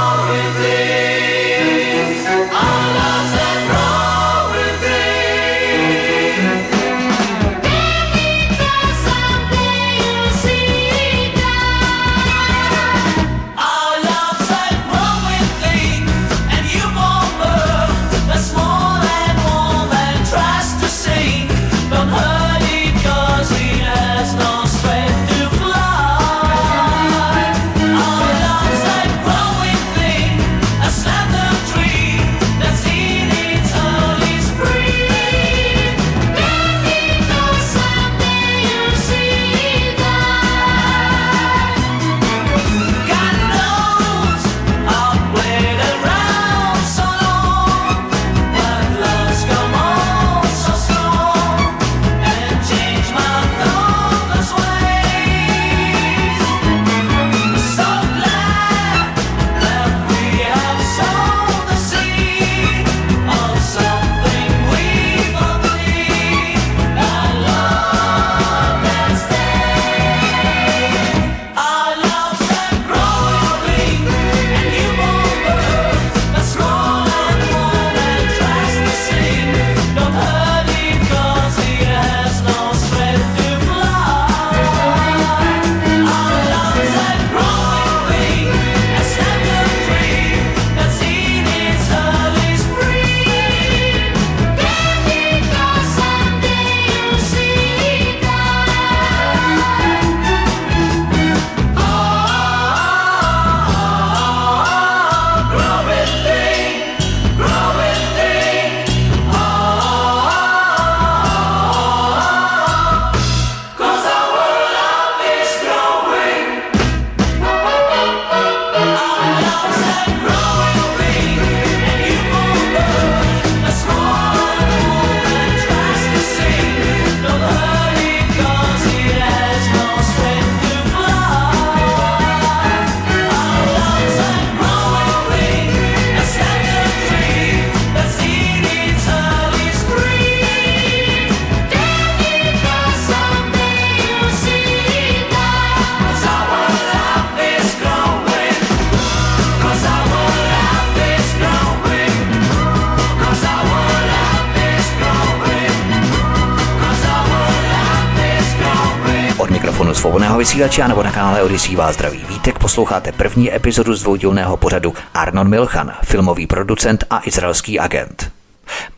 [160.59, 162.59] vysílače nebo na kanále Odisí vás zdraví vítek.
[162.59, 168.33] Posloucháte první epizodu z dvoudílného pořadu Arnon Milchan, filmový producent a izraelský agent.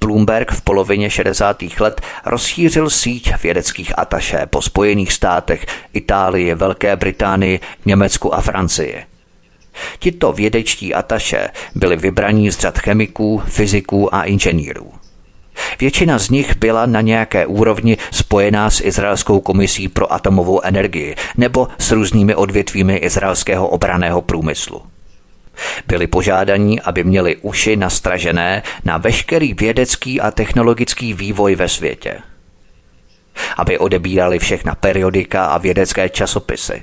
[0.01, 1.63] Bloomberg v polovině 60.
[1.81, 9.05] let rozšířil síť vědeckých ataše po Spojených státech, Itálii, Velké Británii, Německu a Francii.
[9.99, 15.00] Tito vědečtí ataše byli vybraní z řad chemiků, fyziků a inženýrů.
[15.81, 21.69] Většina z nich byla na nějaké úrovni spojená s Izraelskou komisí pro atomovou energii nebo
[21.79, 24.83] s různými odvětvími izraelského obraného průmyslu.
[25.87, 32.19] Byli požádaní, aby měli uši nastražené na veškerý vědecký a technologický vývoj ve světě.
[33.57, 36.83] Aby odebírali všechna periodika a vědecké časopisy.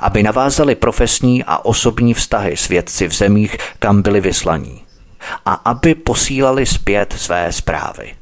[0.00, 4.81] Aby navázali profesní a osobní vztahy s vědci v zemích, kam byli vyslaní
[5.44, 8.14] a aby posílali zpět své zprávy.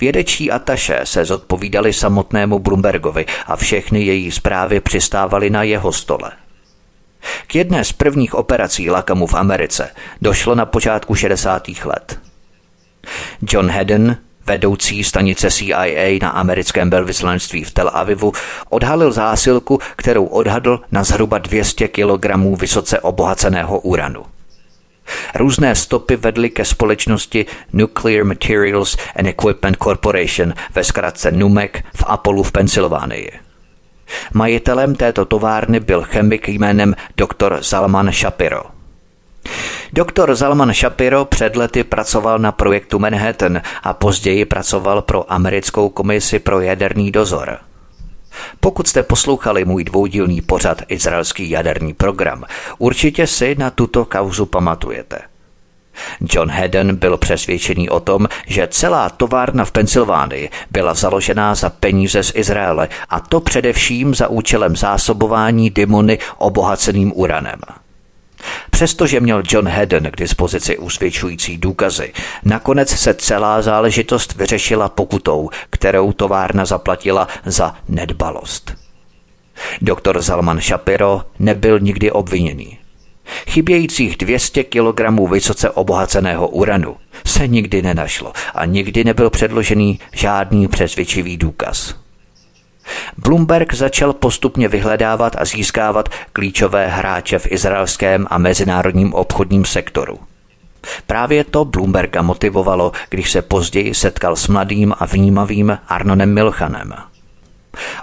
[0.00, 6.32] Vědečí ataše se zodpovídali samotnému Bloombergovi a všechny její zprávy přistávaly na jeho stole.
[7.46, 9.90] K jedné z prvních operací Lakamu v Americe
[10.22, 11.68] došlo na počátku 60.
[11.84, 12.20] let.
[13.42, 14.16] John Hedden,
[14.46, 18.32] vedoucí stanice CIA na americkém velvyslanectví v Tel Avivu,
[18.68, 24.24] odhalil zásilku, kterou odhadl na zhruba 200 kg vysoce obohaceného uranu.
[25.34, 32.42] Různé stopy vedly ke společnosti Nuclear Materials and Equipment Corporation, ve zkratce NUMEC, v Apollo
[32.42, 33.32] v Pensylvánii.
[34.34, 37.58] Majitelem této továrny byl chemik jménem dr.
[37.60, 38.62] Zalman Shapiro.
[39.92, 46.38] Doktor Zalman Shapiro před lety pracoval na projektu Manhattan a později pracoval pro americkou komisi
[46.38, 47.58] pro jaderný dozor–
[48.60, 52.44] pokud jste poslouchali můj dvoudílný pořad Izraelský jaderný program,
[52.78, 55.18] určitě si na tuto kauzu pamatujete.
[56.20, 62.22] John Hedden byl přesvědčený o tom, že celá továrna v Pensylvánii byla založená za peníze
[62.22, 67.60] z Izraele a to především za účelem zásobování dimony obohaceným uranem.
[68.70, 72.12] Přestože měl John Hedden k dispozici usvědčující důkazy,
[72.44, 78.74] nakonec se celá záležitost vyřešila pokutou, kterou továrna zaplatila za nedbalost.
[79.82, 82.78] Doktor Zalman Shapiro nebyl nikdy obviněný.
[83.48, 86.96] Chybějících 200 kg vysoce obohaceného uranu
[87.26, 91.94] se nikdy nenašlo a nikdy nebyl předložený žádný přesvědčivý důkaz.
[93.18, 100.18] Bloomberg začal postupně vyhledávat a získávat klíčové hráče v izraelském a mezinárodním obchodním sektoru.
[101.06, 106.94] Právě to Bloomberga motivovalo, když se později setkal s mladým a vnímavým Arnonem Milchanem.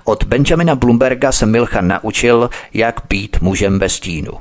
[0.04, 4.32] Od Benjamina Bloomberga se Milchan naučil, jak být mužem ve stínu.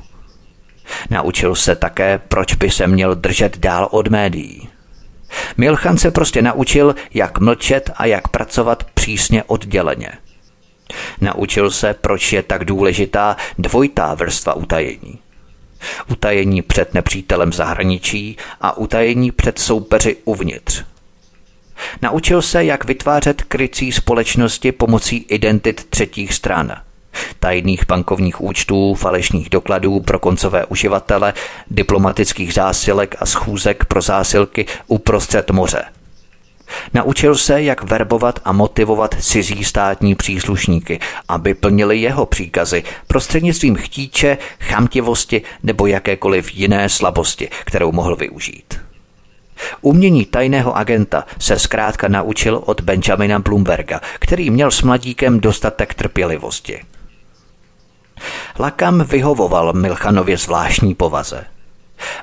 [1.09, 4.69] Naučil se také, proč by se měl držet dál od médií.
[5.57, 10.09] Milchan se prostě naučil, jak mlčet a jak pracovat přísně odděleně–
[11.21, 15.19] Naučil se, proč je tak důležitá dvojitá vrstva utajení.
[16.11, 20.83] Utajení před nepřítelem zahraničí a utajení před soupeři uvnitř.
[22.01, 26.81] Naučil se, jak vytvářet krycí společnosti pomocí identit třetích stran,
[27.39, 31.33] tajných bankovních účtů, falešných dokladů pro koncové uživatele,
[31.71, 35.83] diplomatických zásilek a schůzek pro zásilky uprostřed moře–
[36.93, 44.37] Naučil se, jak verbovat a motivovat cizí státní příslušníky, aby plnili jeho příkazy prostřednictvím chtíče,
[44.59, 48.79] chamtivosti nebo jakékoliv jiné slabosti, kterou mohl využít.
[49.81, 56.81] Umění tajného agenta se zkrátka naučil od Benjamina Bloomberga, který měl s mladíkem dostatek trpělivosti.
[58.59, 61.45] Lakam vyhovoval Milchanově zvláštní povaze–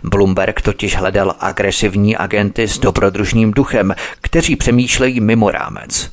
[0.02, 6.10] Bloomberg totiž hledal agresivní agenty s dobrodružným duchem, kteří přemýšlejí mimo rámec.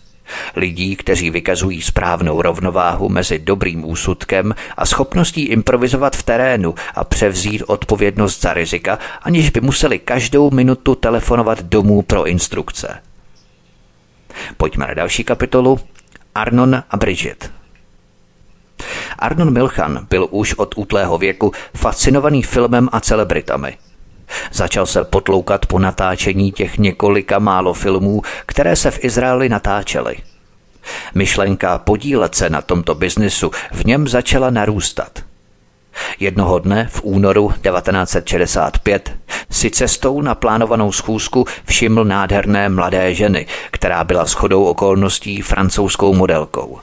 [0.56, 7.64] Lidí, kteří vykazují správnou rovnováhu mezi dobrým úsudkem a schopností improvizovat v terénu a převzít
[7.68, 13.02] odpovědnost za rizika, aniž by museli každou minutu telefonovat domů pro instrukce.
[14.58, 15.80] Pojďme na další kapitolu.
[16.36, 17.59] Arnon a Bridget.
[19.20, 23.78] Arnon Milchan byl už od útlého věku fascinovaný filmem a celebritami.
[24.52, 30.18] Začal se potloukat po natáčení těch několika málo filmů, které se v Izraeli natáčely.
[31.16, 35.20] Myšlenka podílet se na tomto biznisu v něm začala narůstat.
[36.20, 39.18] Jednoho dne v únoru 1965
[39.52, 46.80] si cestou na plánovanou schůzku všiml nádherné mladé ženy, která byla shodou okolností francouzskou modelkou.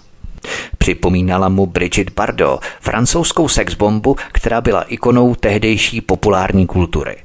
[0.79, 7.17] Připomínala mu Bridget Bardot, francouzskou sexbombu, která byla ikonou tehdejší populární kultury.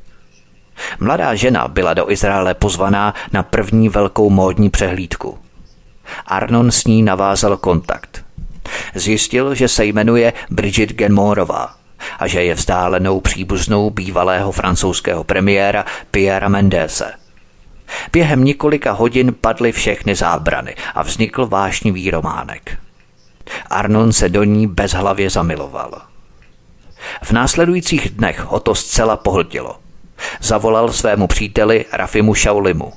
[1.00, 5.38] Mladá žena byla do Izraele pozvaná na první velkou módní přehlídku.
[6.26, 8.26] Arnon s ní navázal kontakt.
[8.96, 11.76] Zjistil, že se jmenuje Bridget Genmorová
[12.20, 17.14] a že je vzdálenou příbuznou bývalého francouzského premiéra Pierre Mendese.
[18.12, 22.78] Během několika hodin padly všechny zábrany a vznikl vášnivý románek.
[23.70, 26.02] Arnon se do ní bezhlavě zamiloval.
[27.24, 29.76] V následujících dnech ho to zcela pohltilo.
[30.42, 32.94] Zavolal svému příteli Rafimu Šaulimu.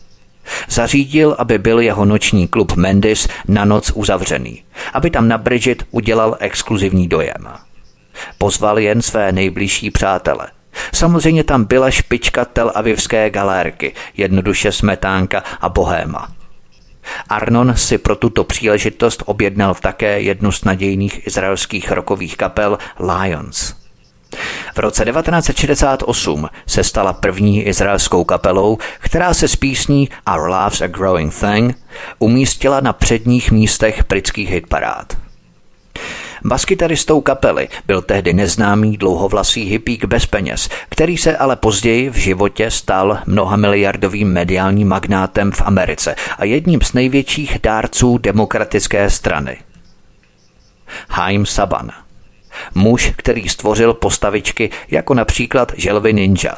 [0.68, 6.36] Zařídil, aby byl jeho noční klub Mendis na noc uzavřený, aby tam na Bridget udělal
[6.40, 7.48] exkluzivní dojem.
[8.38, 10.48] Pozval jen své nejbližší přátele.
[10.94, 16.28] Samozřejmě tam byla špička tel avivské galérky, jednoduše smetánka a bohéma.
[17.28, 23.74] Arnon si pro tuto příležitost objednal také jednu z nadějných izraelských rokových kapel Lions–
[24.74, 30.86] v roce 1968 se stala první izraelskou kapelou, která se s písní Our Love's a
[30.86, 31.78] Growing Thing
[32.18, 35.16] umístila na předních místech britských hitparád.
[36.45, 42.70] Baskytaristou kapely byl tehdy neznámý dlouhovlasý hippík bez peněz, který se ale později v životě
[42.70, 49.57] stal mnohamiliardovým mediálním magnátem v Americe a jedním z největších dárců demokratické strany.
[51.09, 51.90] Haim Saban–
[52.74, 56.55] Muž, který stvořil postavičky jako například želvy ninja.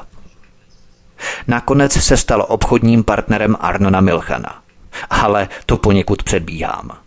[1.46, 4.62] Nakonec se stal obchodním partnerem Arnona Milchana.
[5.10, 7.05] Ale to poněkud předbíhám.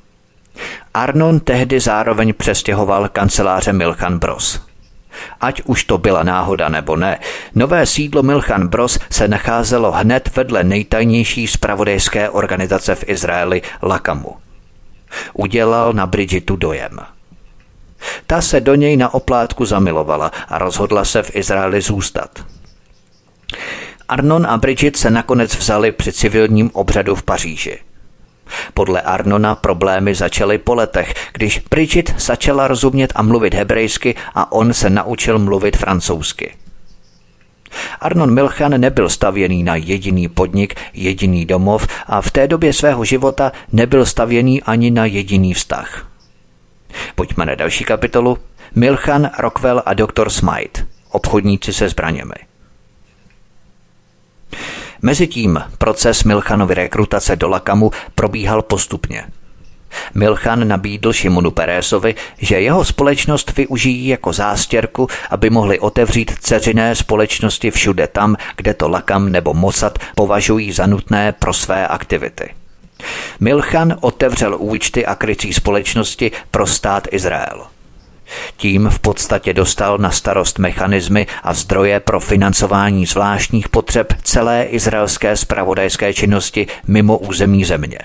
[0.94, 4.60] Arnon tehdy zároveň přestěhoval kanceláře Milchan Bros.
[5.42, 7.20] Ať už to byla náhoda nebo ne,
[7.56, 14.36] nové sídlo Milchan Bros se nacházelo hned vedle nejtajnější spravodajské organizace v Izraeli Lakamu.
[15.34, 17.00] Udělal na Bridgetu dojem–
[18.28, 22.46] ta se do něj na oplátku zamilovala a rozhodla se v Izraeli zůstat.
[24.10, 27.80] Arnon a Bridget se nakonec vzali při civilním obřadu v Paříži.
[28.74, 34.74] Podle Arnona problémy začaly po letech, když Bridget začala rozumět a mluvit hebrejsky a on
[34.74, 36.54] se naučil mluvit francouzsky.
[38.00, 43.52] Arnon Milchan nebyl stavěný na jediný podnik, jediný domov a v té době svého života
[43.72, 46.08] nebyl stavěný ani na jediný vztah.
[47.16, 48.38] Pojďme na další kapitolu.
[48.76, 50.86] Milchan, Rockwell a doktor Smite.
[51.12, 52.34] Obchodníci se zbraněmi.
[55.02, 59.26] Mezitím proces Milchanovy rekrutace do Lakamu probíhal postupně.
[60.14, 67.72] Milchan nabídl Šimonu Perésovi, že jeho společnost využijí jako zástěrku, aby mohli otevřít ceřiné společnosti
[67.72, 72.54] všude tam, kde to Lakam nebo Mossad považují za nutné pro své aktivity.
[73.40, 77.68] Milchan otevřel účty a krycí společnosti pro stát Izrael.
[78.58, 85.38] Tím v podstatě dostal na starost mechanismy a zdroje pro financování zvláštních potřeb celé izraelské
[85.38, 88.00] spravodajské činnosti mimo území země.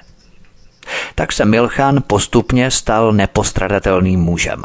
[1.14, 4.62] Tak se Milchan postupně stal nepostradatelným mužem.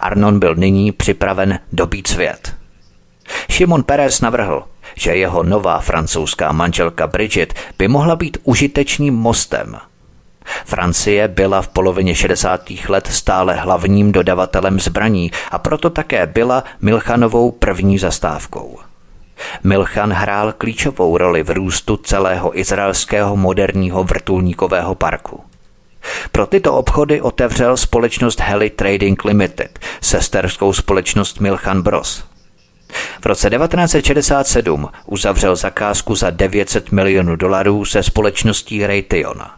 [0.00, 2.54] Arnon byl nyní připraven dobít svět.
[3.50, 4.64] Šimon Perez navrhl–
[4.98, 9.76] že jeho nová francouzská manželka Bridget by mohla být užitečným mostem.
[10.64, 12.70] Francie byla v polovině 60.
[12.88, 18.78] let stále hlavním dodavatelem zbraní a proto také byla Milchanovou první zastávkou.
[19.64, 25.40] Milchan hrál klíčovou roli v růstu celého izraelského moderního vrtulníkového parku.
[26.32, 32.24] Pro tyto obchody otevřel společnost Heli Trading Limited, sesterskou společnost Milchan Bros.
[33.20, 39.57] V roce 1967 uzavřel zakázku za 900 milionů dolarů se společností Raytheon.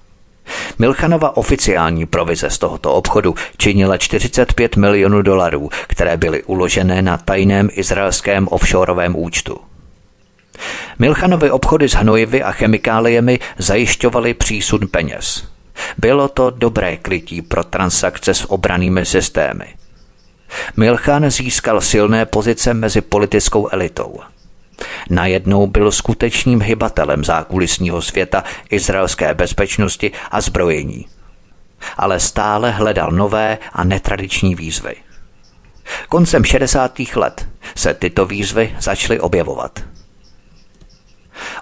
[0.78, 7.68] Milchanova oficiální provize z tohoto obchodu činila 45 milionů dolarů, které byly uložené na tajném
[7.72, 9.60] izraelském offshoreovém účtu.
[10.98, 15.44] Milchanovy obchody s hnojivy a chemikáliemi zajišťovaly přísun peněz.
[15.98, 19.64] Bylo to dobré krytí pro transakce s obranými systémy–
[20.76, 24.20] Milchan získal silné pozice mezi politickou elitou.
[25.10, 31.06] Najednou byl skutečným hybatelem zákulisního světa izraelské bezpečnosti a zbrojení.
[31.96, 34.94] Ale stále hledal nové a netradiční výzvy.
[36.08, 36.98] Koncem 60.
[37.16, 39.80] let se tyto výzvy začaly objevovat.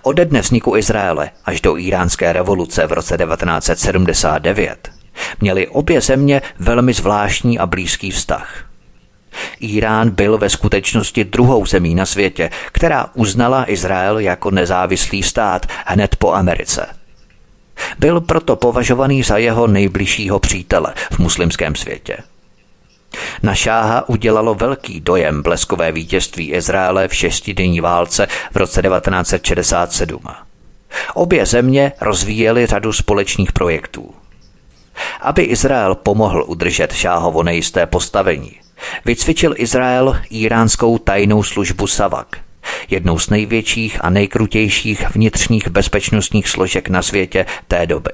[0.03, 4.89] Ode dne vzniku Izraele až do iránské revoluce v roce 1979
[5.41, 8.65] měly obě země velmi zvláštní a blízký vztah–
[9.61, 16.17] Irán byl ve skutečnosti druhou zemí na světě, která uznala Izrael jako nezávislý stát hned
[16.17, 16.87] po Americe.
[17.99, 22.17] Byl proto považovaný za jeho nejbližšího přítele v muslimském světě.
[23.43, 30.21] Na šáha udělalo velký dojem bleskové vítězství Izraele v šestidenní válce v roce 1967.
[31.15, 34.15] Obě země rozvíjely řadu společných projektů.
[35.21, 38.53] Aby Izrael pomohl udržet šáhovo nejisté postavení,
[39.05, 42.37] vycvičil Izrael iránskou tajnou službu Savak,
[42.91, 48.11] jednou z největších a nejkrutějších vnitřních bezpečnostních složek na světě té doby.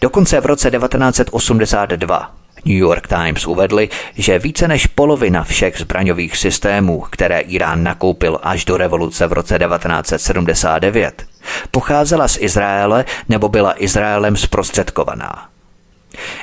[0.00, 2.34] Dokonce v roce 1982
[2.64, 8.64] New York Times uvedli, že více než polovina všech zbraňových systémů, které Irán nakoupil až
[8.64, 11.26] do revoluce v roce 1979,
[11.70, 15.48] pocházela z Izraele nebo byla Izraelem zprostředkovaná.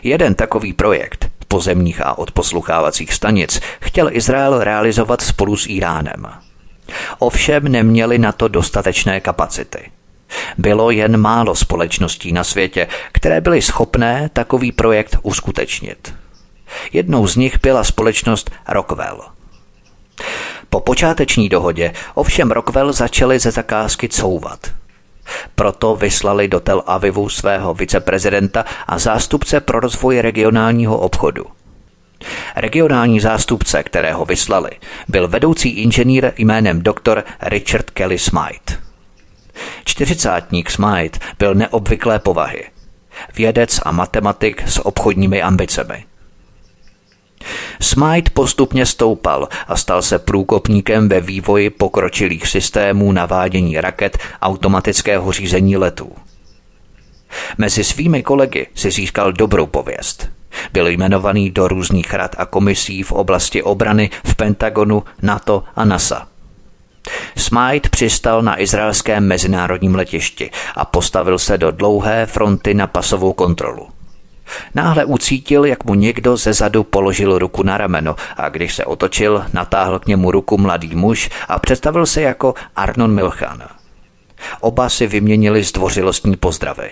[0.03, 6.27] Jeden takový projekt pozemních a odposluchávacích stanic chtěl Izrael realizovat spolu s Iránem.
[7.19, 9.91] Ovšem neměli na to dostatečné kapacity.
[10.57, 16.13] Bylo jen málo společností na světě, které byly schopné takový projekt uskutečnit.
[16.93, 19.21] Jednou z nich byla společnost Rockwell.
[20.69, 24.59] Po počáteční dohodě ovšem Rockwell začali ze zakázky couvat.
[25.55, 31.45] Proto vyslali do Tel Avivu svého viceprezidenta a zástupce pro rozvoj regionálního obchodu.
[32.55, 34.71] Regionální zástupce, kterého vyslali,
[35.07, 37.23] byl vedoucí inženýr jménem dr.
[37.41, 38.77] Richard Kelly Smythe.
[39.85, 42.63] Čtyřicátník Smythe byl neobvyklé povahy.
[43.35, 46.05] Vědec a matematik s obchodními ambicemi.
[47.81, 55.77] Smythe postupně stoupal a stal se průkopníkem ve vývoji pokročilých systémů navádění raket automatického řízení
[55.77, 56.11] letů.
[57.57, 60.29] Mezi svými kolegy si získal dobrou pověst.
[60.73, 66.27] Byl jmenovaný do různých rad a komisí v oblasti obrany v Pentagonu, NATO a NASA.
[67.37, 73.87] Smythe přistal na izraelském mezinárodním letišti a postavil se do dlouhé fronty na pasovou kontrolu.
[74.75, 79.45] Náhle ucítil, jak mu někdo ze zadu položil ruku na rameno a když se otočil,
[79.53, 83.63] natáhl k němu ruku mladý muž a představil se jako Arnon Milchan.
[84.61, 86.89] Oba si vyměnili zdvořilostní pozdravy.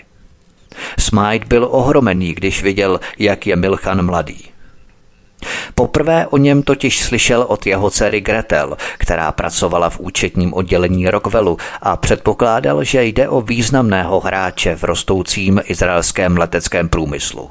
[1.00, 4.49] Smythe byl ohromený, když viděl, jak je Milchan mladý.
[5.76, 11.58] Poprvé o něm totiž slyšel od jeho dcery Gretel, která pracovala v účetním oddělení Rockwellu
[11.82, 17.50] a předpokládal, že jde o významného hráče v rostoucím izraelském leteckém průmyslu.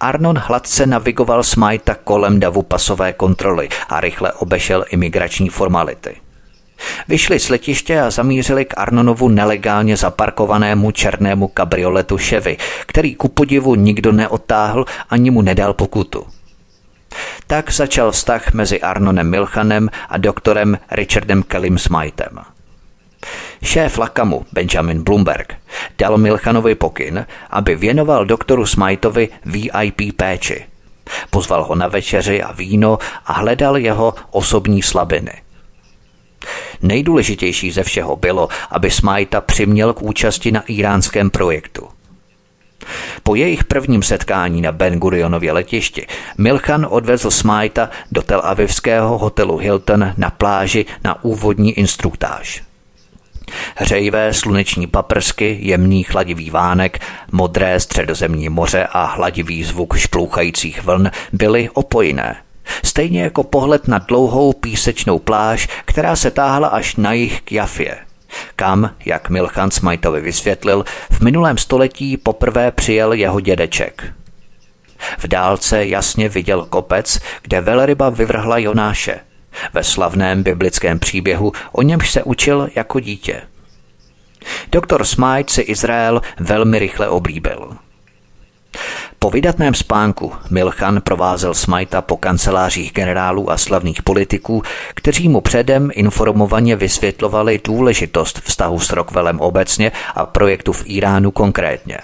[0.00, 6.16] Arnon hladce navigoval Smajta kolem davu pasové kontroly a rychle obešel imigrační formality.
[7.08, 13.74] Vyšli z letiště a zamířili k Arnonovu nelegálně zaparkovanému černému kabrioletu Chevy, který ku podivu
[13.74, 16.26] nikdo neotáhl ani mu nedal pokutu.
[17.46, 22.38] Tak začal vztah mezi Arnonem Milchanem a doktorem Richardem Kellym Smythem.
[23.62, 25.54] Šéf Lakamu, Benjamin Bloomberg,
[25.98, 30.66] dal Milchanovi pokyn, aby věnoval doktoru Smythovi VIP péči.
[31.30, 35.32] Pozval ho na večeři a víno a hledal jeho osobní slabiny.
[36.82, 41.88] Nejdůležitější ze všeho bylo, aby Smajta přiměl k účasti na iránském projektu–
[43.22, 46.06] po jejich prvním setkání na Ben Gurionově letišti
[46.38, 52.62] Milchan odvezl Smajta do Tel Avivského hotelu Hilton na pláži na úvodní instruktáž.
[53.76, 56.98] Hřejivé sluneční paprsky, jemný chladivý vánek,
[57.32, 62.36] modré středozemní moře a hladivý zvuk šplouchajících vln byly opojné.
[62.84, 67.98] Stejně jako pohled na dlouhou písečnou pláž, která se táhla až na jih k Jafě–
[68.56, 74.12] kam, jak Milchan Smajtovi vysvětlil, v minulém století poprvé přijel jeho dědeček.
[75.18, 79.20] V dálce jasně viděl kopec, kde velryba vyvrhla Jonáše.
[79.72, 83.42] Ve slavném biblickém příběhu o němž se učil jako dítě.
[84.72, 87.76] Doktor Smite si Izrael velmi rychle oblíbil.
[89.22, 94.62] Po vydatném spánku Milchan provázel Smajta po kancelářích generálů a slavných politiků,
[94.94, 101.98] kteří mu předem informovaně vysvětlovali důležitost vztahu s Rockwellem obecně a projektu v Iránu konkrétně.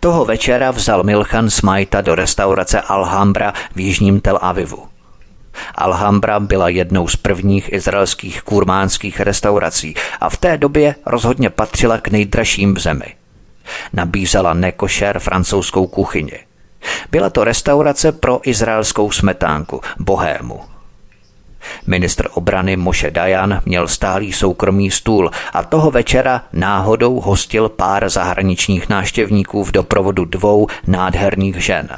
[0.00, 4.86] Toho večera vzal Milchan Smajta do restaurace Alhambra v jižním Tel Avivu.
[5.74, 12.08] Alhambra byla jednou z prvních izraelských kurmánských restaurací a v té době rozhodně patřila k
[12.08, 13.06] nejdražším v zemi–
[13.92, 16.38] Nabízela nekošer francouzskou kuchyni.
[17.10, 20.60] Byla to restaurace pro izraelskou smetánku, bohému.
[21.86, 28.88] Ministr obrany Moše Dajan měl stálý soukromý stůl a toho večera náhodou hostil pár zahraničních
[28.88, 31.88] náštěvníků v doprovodu dvou nádherných žen.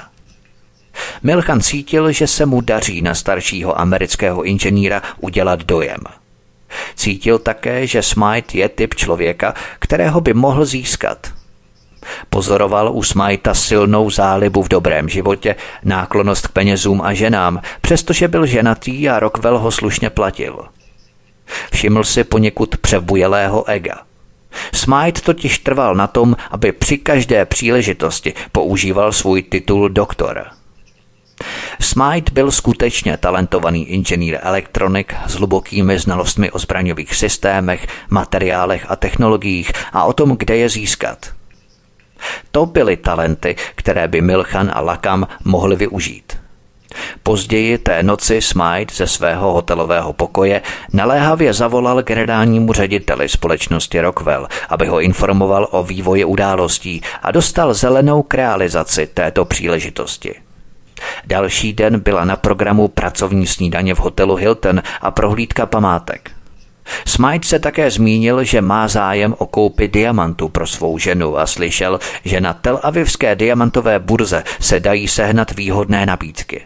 [1.22, 6.00] Milchan cítil, že se mu daří na staršího amerického inženýra udělat dojem.
[6.94, 11.18] Cítil také, že Smite je typ člověka, kterého by mohl získat–
[12.30, 18.46] Pozoroval u Smajta silnou zálibu v dobrém životě, náklonost k penězům a ženám, přestože byl
[18.46, 20.58] ženatý a Rockwell ho slušně platil.
[21.72, 24.02] Všiml si poněkud přebujelého ega.
[24.74, 30.44] Smite totiž trval na tom, aby při každé příležitosti používal svůj titul doktor.
[31.80, 39.72] Smite byl skutečně talentovaný inženýr elektronik s hlubokými znalostmi o zbraňových systémech, materiálech a technologiích
[39.92, 41.37] a o tom, kde je získat.
[42.50, 46.38] To byly talenty, které by Milchan a Lakam mohli využít.
[47.22, 50.62] Později té noci Smite ze svého hotelového pokoje
[50.92, 58.22] naléhavě zavolal generálnímu řediteli společnosti Rockwell, aby ho informoval o vývoji událostí a dostal zelenou
[58.22, 60.34] k realizaci této příležitosti.
[61.26, 66.30] Další den byla na programu pracovní snídaně v hotelu Hilton a prohlídka památek.
[67.06, 72.00] Smite se také zmínil, že má zájem o koupi diamantu pro svou ženu a slyšel,
[72.24, 76.60] že na Tel Avivské diamantové burze se dají sehnat výhodné nabídky.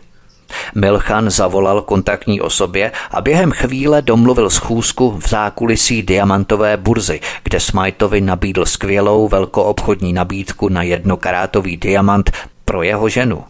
[0.74, 8.20] Milchan zavolal kontaktní osobě a během chvíle domluvil schůzku v zákulisí diamantové burzy, kde Smajtovi
[8.20, 12.30] nabídl skvělou velkoobchodní nabídku na jednokarátový diamant
[12.64, 13.44] pro jeho ženu.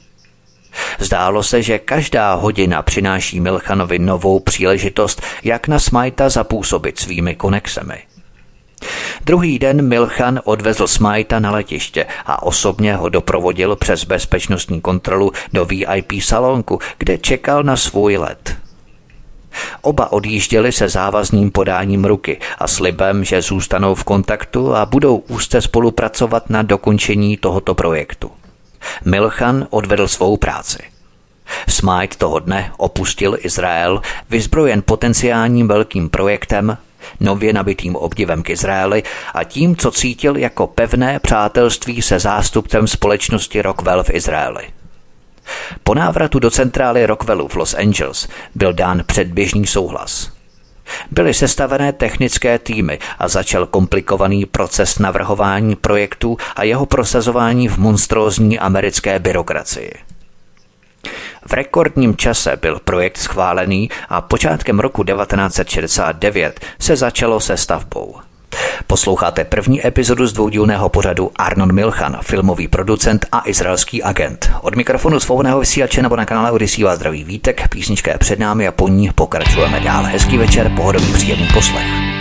[0.99, 8.03] Zdálo se, že každá hodina přináší Milchanovi novou příležitost, jak na Smajta zapůsobit svými konexemi.
[9.25, 15.65] Druhý den Milchan odvezl Smajta na letiště a osobně ho doprovodil přes bezpečnostní kontrolu do
[15.65, 18.57] VIP salonku, kde čekal na svůj let.
[19.83, 25.61] Oba odjížděli se závazným podáním ruky a slibem, že zůstanou v kontaktu a budou úzce
[25.61, 28.31] spolupracovat na dokončení tohoto projektu.
[29.05, 30.79] Milchan odvedl svou práci.
[31.69, 36.79] Smite toho dne opustil Izrael, vyzbrojen potenciálním velkým projektem,
[37.21, 39.03] nově nabitým obdivem k Izraeli
[39.35, 44.69] a tím, co cítil jako pevné přátelství se zástupcem společnosti Rockwell v Izraeli.
[45.85, 50.32] Po návratu do centrály Rockwellu v Los Angeles byl dán předběžný souhlas.
[51.11, 58.59] Byly sestavené technické týmy a začal komplikovaný proces navrhování projektů a jeho prosazování v monstrózní
[58.59, 59.93] americké byrokracii.
[61.47, 68.32] V rekordním čase byl projekt schválený a počátkem roku 1969 se začalo se stavbou.
[68.87, 74.53] Posloucháte první epizodu z dvoudílného pořadu Arnon Milchan, filmový producent a izraelský agent.
[74.61, 78.69] Od mikrofonu svobodného vysílače nebo na kanále Odisí vás zdraví Vítek, písnička je před námi
[78.69, 80.05] a po ní pokračujeme dál.
[80.05, 82.12] Hezký večer, pohodový příjemný poslech.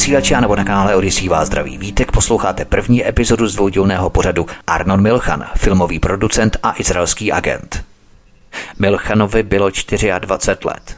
[0.00, 4.46] Svobodného vysílače nebo na kanále Odisí vás zdraví vítek posloucháte první epizodu z dvoudílného pořadu
[4.66, 7.84] Arnon Milchan, filmový producent a izraelský agent.
[8.78, 10.96] Milchanovi bylo 24 let.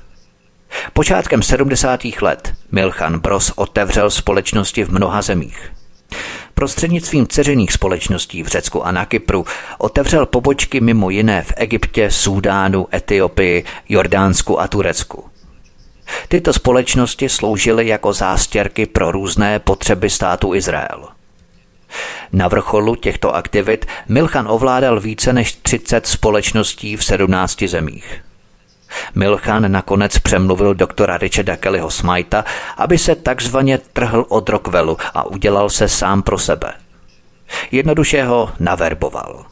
[0.93, 2.01] Počátkem 70.
[2.21, 5.73] let Milchan Bros otevřel společnosti v mnoha zemích.
[6.55, 9.45] Prostřednictvím ceřených společností v Řecku a na Kypru
[9.79, 15.32] otevřel pobočky mimo jiné v Egyptě, Súdánu, Etiopii, Jordánsku a Turecku.
[16.29, 21.09] Tyto společnosti sloužily jako zástěrky pro různé potřeby státu Izrael.
[22.33, 28.25] Na vrcholu těchto aktivit Milchan ovládal více než 30 společností v 17 zemích.
[29.15, 32.45] Milchan nakonec přemluvil doktora Richarda Kellyho Smajta,
[32.77, 36.73] aby se takzvaně trhl od Rockwellu a udělal se sám pro sebe.
[37.71, 39.47] Jednoduše ho naverboval.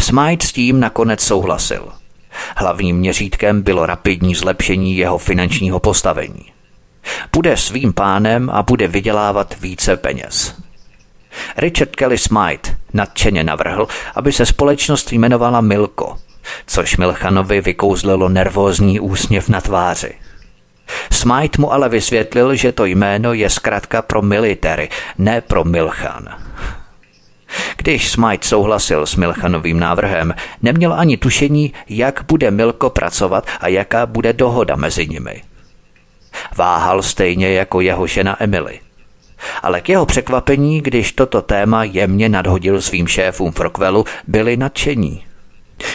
[0.00, 1.92] Smite s tím nakonec souhlasil–
[2.56, 6.52] Hlavním měřítkem bylo rapidní zlepšení jeho finančního postavení.
[7.32, 10.54] Bude svým pánem a bude vydělávat více peněz.
[11.56, 16.18] Richard Kelly Smite nadšeně navrhl, aby se společnost jmenovala Milko,
[16.66, 20.14] což Milchanovi vykouzlilo nervózní úsměv na tváři.
[21.12, 24.88] Smite mu ale vysvětlil, že to jméno je zkrátka pro military,
[25.18, 26.45] ne pro Milchan.
[27.76, 34.06] Když Smite souhlasil s Milchanovým návrhem, neměl ani tušení, jak bude Milko pracovat a jaká
[34.06, 35.42] bude dohoda mezi nimi.
[36.56, 38.80] Váhal stejně jako jeho žena Emily.
[39.62, 45.24] Ale k jeho překvapení, když toto téma jemně nadhodil svým šéfům v Rockwellu, byli nadšení.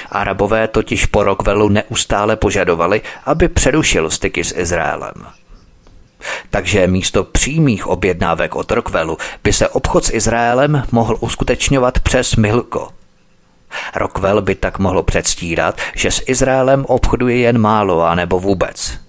[0.09, 5.13] Arabové totiž po Rockwellu neustále požadovali, aby přerušil styky s Izraelem.
[6.49, 12.89] Takže místo přímých objednávek od Rockwellu by se obchod s Izraelem mohl uskutečňovat přes Milko.
[13.95, 18.99] Rockwell by tak mohl předstírat, že s Izraelem obchoduje jen málo a nebo vůbec.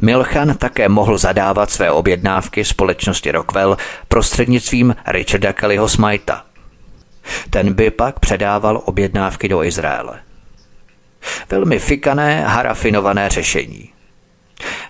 [0.00, 3.76] Milchan také mohl zadávat své objednávky společnosti Rockwell
[4.08, 6.44] prostřednictvím Richarda Kellyho Smita.
[7.50, 10.20] Ten by pak předával objednávky do Izraele.
[11.50, 13.91] Velmi fikané, harafinované řešení.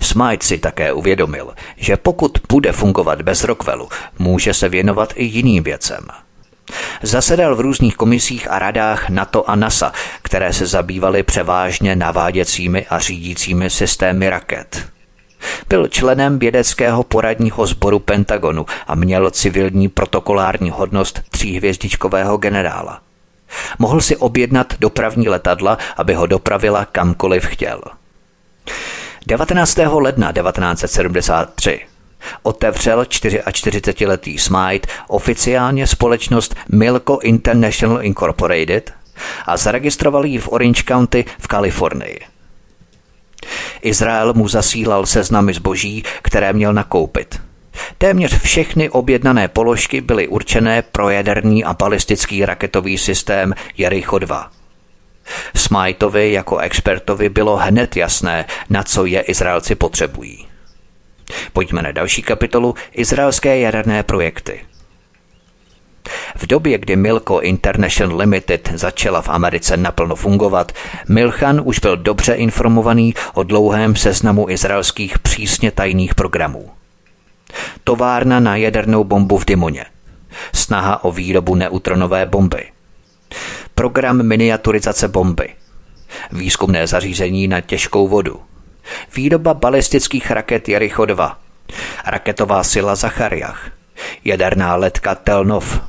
[0.03, 5.63] Smite si také uvědomil, že pokud bude fungovat bez Rockwellu, může se věnovat i jiným
[5.63, 6.07] věcem.
[7.03, 9.93] Zasedal v různých komisích a radách NATO a NASA,
[10.23, 14.87] které se zabývaly převážně naváděcími a řídícími systémy raket.
[15.69, 23.01] Byl členem vědeckého poradního sboru Pentagonu a měl civilní protokolární hodnost tříhvězdičkového generála.
[23.79, 27.81] Mohl si objednat dopravní letadla, aby ho dopravila kamkoliv chtěl.
[29.27, 29.79] 19.
[29.93, 31.81] ledna 1973
[32.43, 38.93] otevřel 44-letý Smite oficiálně společnost Milko International Incorporated
[39.47, 42.21] a zaregistroval ji v Orange County v Kalifornii.
[43.83, 47.41] Izrael mu zasílal seznamy zboží, které měl nakoupit.
[47.99, 54.51] Téměř všechny objednané položky byly určené pro jaderný a balistický raketový systém Jericho 2.
[55.57, 60.47] Smajtovi jako expertovi bylo hned jasné, na co je Izraelci potřebují.
[61.53, 64.61] Pojďme na další kapitolu Izraelské jaderné projekty.
[66.37, 70.73] V době, kdy Milko International Limited začala v Americe naplno fungovat,
[71.09, 76.71] Milchan už byl dobře informovaný o dlouhém seznamu izraelských přísně tajných programů.
[77.85, 79.85] Továrna na jadernou bombu v Dimoně.
[80.55, 82.65] Snaha o výrobu neutronové bomby–
[83.83, 85.49] program miniaturizace bomby,
[86.33, 88.41] výzkumné zařízení na těžkou vodu,
[89.17, 91.39] výroba balistických raket Jericho 2,
[92.07, 93.71] raketová sila Zachariach,
[94.25, 95.81] jaderná letka Telnov,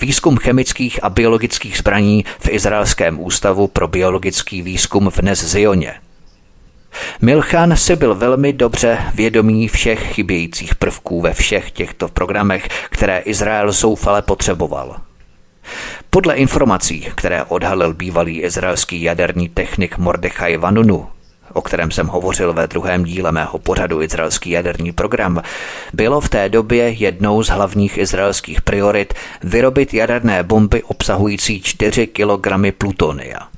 [0.00, 5.94] výzkum chemických a biologických zbraní v Izraelském ústavu pro biologický výzkum v Nez Zioně.
[7.20, 13.72] Milchan si byl velmi dobře vědomý všech chybějících prvků ve všech těchto programech, které Izrael
[13.72, 14.96] zoufale potřeboval–
[16.10, 21.08] podle informací, které odhalil bývalý izraelský jaderný technik Mordechai Vanunu,
[21.52, 25.42] o kterém jsem hovořil ve druhém díle mého pořadu Izraelský jaderní program,
[25.92, 32.48] bylo v té době jednou z hlavních izraelských priorit vyrobit jaderné bomby obsahující 4 kg
[32.78, 33.49] plutonia.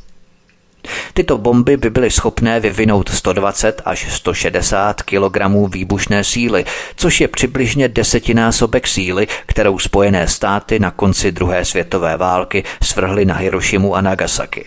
[1.14, 5.38] Tyto bomby by byly schopné vyvinout 120 až 160 kg
[5.74, 6.64] výbušné síly,
[6.96, 13.34] což je přibližně desetinásobek síly, kterou Spojené státy na konci druhé světové války svrhly na
[13.34, 14.64] Hirošimu a Nagasaki.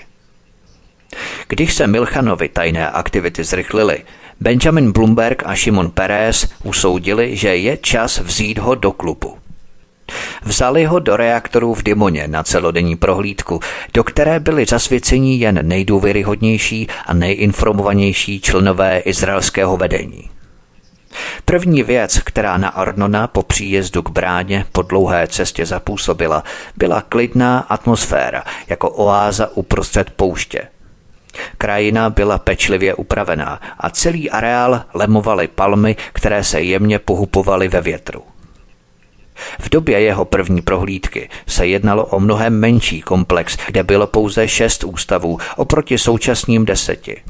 [1.47, 4.03] Když se Milchanovi tajné aktivity zrychlily,
[4.39, 9.45] Benjamin Bloomberg a Shimon Peres usoudili, že je čas vzít ho do klubu.
[10.43, 13.60] Vzali ho do reaktoru v Dimoně na celodenní prohlídku,
[13.93, 20.30] do které byli zasvěcení jen nejdůvěryhodnější a nejinformovanější členové izraelského vedení.
[21.45, 26.43] První věc, která na Arnona po příjezdu k bráně po dlouhé cestě zapůsobila,
[26.78, 30.68] byla klidná atmosféra, jako oáza uprostřed pouště.
[31.58, 38.24] Krajina byla pečlivě upravená a celý areál lemovaly palmy, které se jemně pohupovaly ve větru.
[39.60, 44.84] V době jeho první prohlídky se jednalo o mnohem menší komplex, kde bylo pouze šest
[44.84, 47.22] ústavů oproti současným deseti.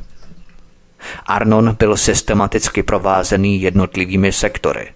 [1.25, 4.87] Arnon byl systematicky provázený jednotlivými sektory.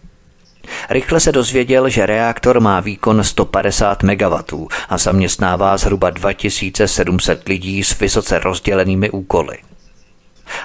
[0.89, 7.99] Rychle se dozvěděl, že reaktor má výkon 150 MW a zaměstnává zhruba 2700 lidí s
[7.99, 9.57] vysoce rozdělenými úkoly.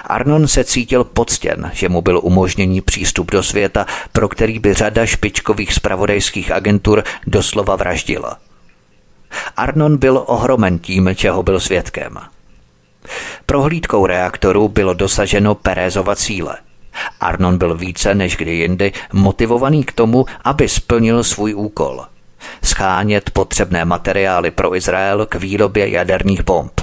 [0.05, 5.05] Arnon se cítil poctěn, že mu byl umožněný přístup do světa, pro který by řada
[5.05, 8.37] špičkových spravodajských agentur doslova vraždila.
[9.57, 12.17] Arnon byl ohromen tím, čeho byl svědkem.
[13.45, 16.57] Prohlídkou reaktoru bylo dosaženo Perezova cíle.
[17.19, 22.05] Arnon byl více než kdy jindy motivovaný k tomu, aby splnil svůj úkol.
[22.63, 26.81] Schánět potřebné materiály pro Izrael k výrobě jaderných bomb.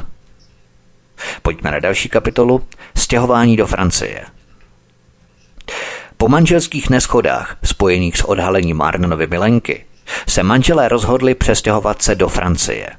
[1.42, 2.62] Pojďme na další kapitolu.
[2.96, 4.24] Stěhování do Francie.
[6.16, 9.84] Po manželských neschodách, spojených s odhalením Arnonovy milenky,
[10.28, 12.90] se manželé rozhodli přestěhovat se do Francie.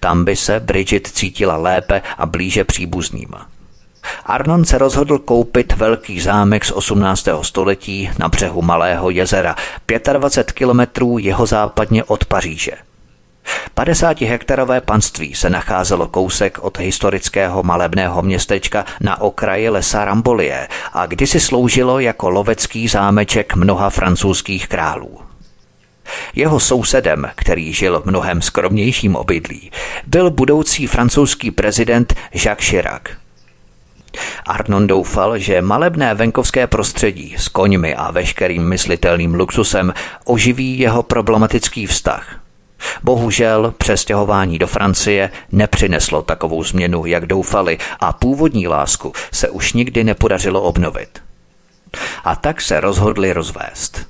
[0.00, 3.28] Tam by se Bridget cítila lépe a blíže příbuzným.
[4.26, 7.28] Arnon se rozhodl koupit velký zámek z 18.
[7.42, 9.56] století na břehu Malého jezera,
[10.12, 12.72] 25 kilometrů jihozápadně od Paříže.
[13.76, 21.40] 50-hektarové panství se nacházelo kousek od historického malebného městečka na okraji lesa Rambolie a kdysi
[21.40, 25.20] sloužilo jako lovecký zámeček mnoha francouzských králů.
[26.34, 29.70] Jeho sousedem, který žil v mnohem skromnějším obydlí,
[30.06, 33.02] byl budoucí francouzský prezident Jacques Chirac.
[34.46, 41.86] Arnon doufal, že malebné venkovské prostředí s koňmi a veškerým myslitelným luxusem oživí jeho problematický
[41.86, 42.36] vztah–
[43.02, 50.04] Bohužel přestěhování do Francie nepřineslo takovou změnu, jak doufali, a původní lásku se už nikdy
[50.04, 51.22] nepodařilo obnovit.
[52.24, 54.06] A tak se rozhodli rozvést.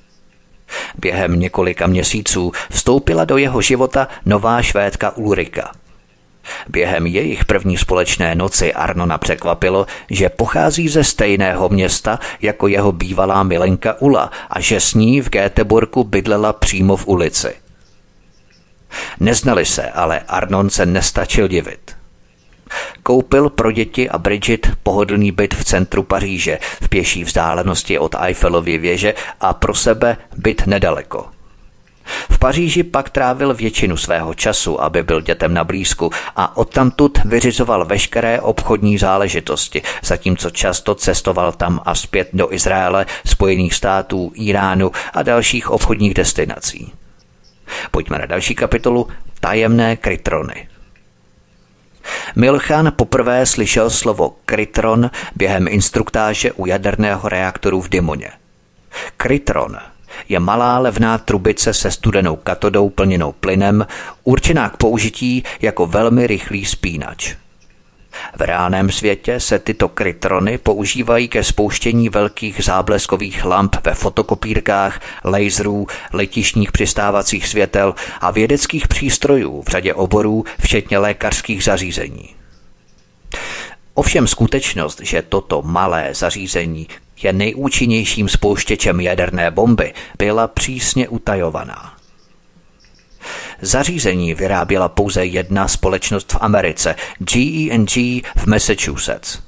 [0.99, 5.73] Během několika měsíců vstoupila do jeho života nová švédka Ulrika.
[6.69, 13.43] Během jejich první společné noci Arnona překvapilo, že pochází ze stejného města jako jeho bývalá
[13.43, 17.62] milenka Ula a že s ní v Göteborgu bydlela přímo v ulici.
[19.21, 21.97] Neznali se, ale Arnon se nestačil divit.
[23.03, 28.79] Koupil pro děti a Bridget pohodlný byt v centru Paříže v pěší vzdálenosti od Eiffelovy
[28.79, 31.27] věže a pro sebe byt nedaleko.
[32.31, 37.85] V Paříži pak trávil většinu svého času, aby byl dětem na blízku a odtamtud vyřizoval
[37.85, 45.23] veškeré obchodní záležitosti, zatímco často cestoval tam a zpět do Izraele, Spojených států, Iránu a
[45.23, 46.93] dalších obchodních destinací.
[47.91, 49.09] Pojďme na další kapitolu
[49.41, 50.69] Tajemné krytrony.
[52.37, 58.31] Milchan poprvé slyšel slovo krytron během instruktáže u jaderného reaktoru v Dimoně.
[59.17, 59.77] Krytron
[60.29, 63.87] je malá levná trubice se studenou katodou plněnou plynem,
[64.25, 67.35] určená k použití jako velmi rychlý spínač.
[68.37, 75.87] V reálném světě se tyto krytrony používají ke spouštění velkých zábleskových lamp ve fotokopírkách, laserů,
[76.13, 82.29] letišních přistávacích světel a vědeckých přístrojů v řadě oborů, včetně lékařských zařízení.
[83.95, 86.89] Ovšem skutečnost, že toto malé zařízení
[87.23, 91.92] je nejúčinnějším spouštěčem jaderné bomby, byla přísně utajovaná.
[93.63, 99.39] Zařízení vyráběla pouze jedna společnost v Americe, GE&G v Massachusetts.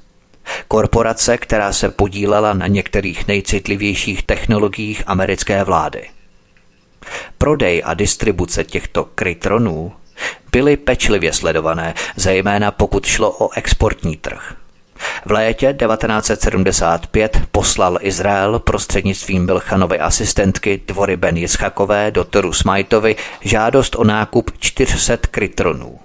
[0.67, 6.09] Korporace, která se podílela na některých nejcitlivějších technologiích americké vlády.
[7.37, 9.93] Prodej a distribuce těchto krytronů
[10.51, 14.55] byly pečlivě sledované, zejména pokud šlo o exportní trh.
[15.25, 24.03] V létě 1975 poslal Izrael prostřednictvím Bilchanovy asistentky Dvory Ben Jischakové doktoru Smajtovi žádost o
[24.03, 25.99] nákup 400 krytronů.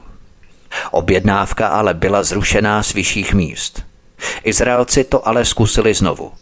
[0.91, 3.83] Objednávka ale byla zrušená z vyšších míst.
[4.45, 6.33] Izraelci to ale zkusili znovu.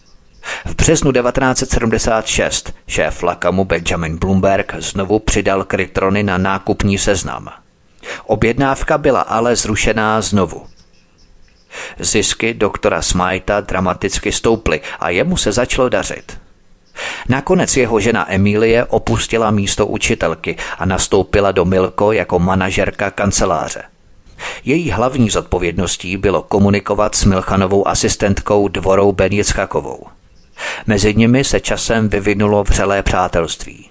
[0.64, 7.48] V březnu 1976 šéf Lakamu Benjamin Bloomberg znovu přidal krytrony na nákupní seznam.
[8.26, 10.66] Objednávka byla ale zrušená znovu.
[11.98, 16.38] Zisky doktora Smajta dramaticky stouply a jemu se začalo dařit.
[17.28, 23.82] Nakonec jeho žena Emílie opustila místo učitelky a nastoupila do Milko jako manažerka kanceláře.
[24.64, 30.06] Její hlavní zodpovědností bylo komunikovat s Milchanovou asistentkou Dvorou Benjicchakovou.
[30.86, 33.90] Mezi nimi se časem vyvinulo vřelé přátelství.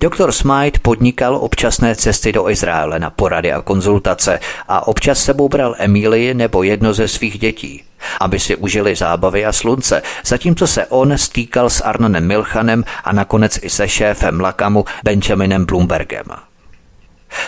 [0.00, 5.74] Doktor Smite podnikal občasné cesty do Izraele na porady a konzultace a občas sebou bral
[5.78, 7.84] Emílii nebo jedno ze svých dětí,
[8.20, 13.58] aby si užili zábavy a slunce, zatímco se on stýkal s Arnonem Milchanem a nakonec
[13.62, 16.26] i se šéfem Lakamu Benjaminem Bloombergem.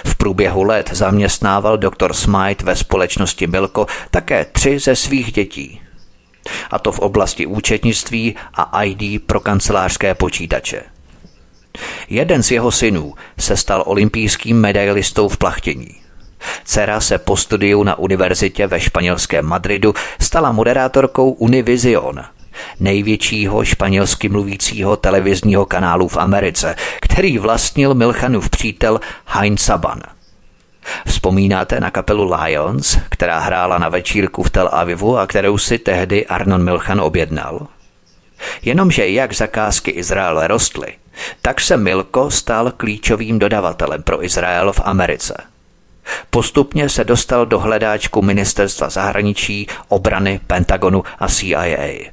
[0.04, 5.80] V průběhu let zaměstnával doktor Smite ve společnosti Milko také tři ze svých dětí.
[6.70, 10.82] A to v oblasti účetnictví a ID pro kancelářské počítače.
[12.08, 16.02] Jeden z jeho synů se stal olympijským medailistou v plachtění.
[16.64, 22.24] Dcera se po studiu na univerzitě ve španělském Madridu stala moderátorkou Univision,
[22.80, 30.00] největšího španělsky mluvícího televizního kanálu v Americe, který vlastnil Milchanův přítel Heinz Saban.
[31.06, 36.26] Vzpomínáte na kapelu Lions, která hrála na večírku v Tel Avivu a kterou si tehdy
[36.26, 37.66] Arnon Milchan objednal?
[38.62, 40.92] Jenomže jak zakázky Izraele rostly,
[41.42, 45.34] tak se Milko stal klíčovým dodavatelem pro Izrael v Americe.
[46.30, 52.12] Postupně se dostal do hledáčku ministerstva zahraničí, obrany, Pentagonu a CIA.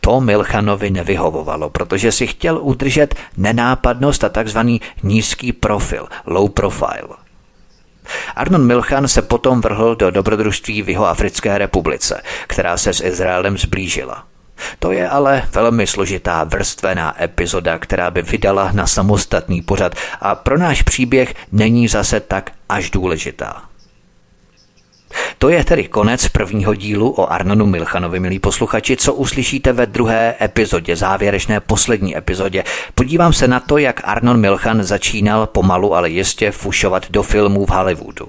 [0.00, 7.16] To Milchanovi nevyhovovalo, protože si chtěl udržet nenápadnost a takzvaný nízký profil, low profile.
[8.36, 14.24] Arnon Milchan se potom vrhl do dobrodružství v Jihoafrické republice, která se s Izraelem zblížila.
[14.78, 20.58] To je ale velmi složitá vrstvená epizoda, která by vydala na samostatný pořad a pro
[20.58, 23.62] náš příběh není zase tak až důležitá.
[25.38, 30.34] To je tedy konec prvního dílu o Arnonu Milchanovi, milí posluchači, co uslyšíte ve druhé
[30.40, 32.64] epizodě, závěrečné poslední epizodě.
[32.94, 37.70] Podívám se na to, jak Arnon Milchan začínal pomalu, ale jistě fušovat do filmů v
[37.70, 38.28] Hollywoodu.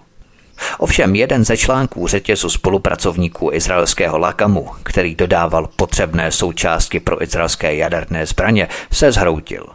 [0.77, 8.25] Ovšem jeden ze článků řetězu spolupracovníků izraelského Lakamu, který dodával potřebné součástky pro izraelské jaderné
[8.25, 9.65] zbraně, se zhroutil.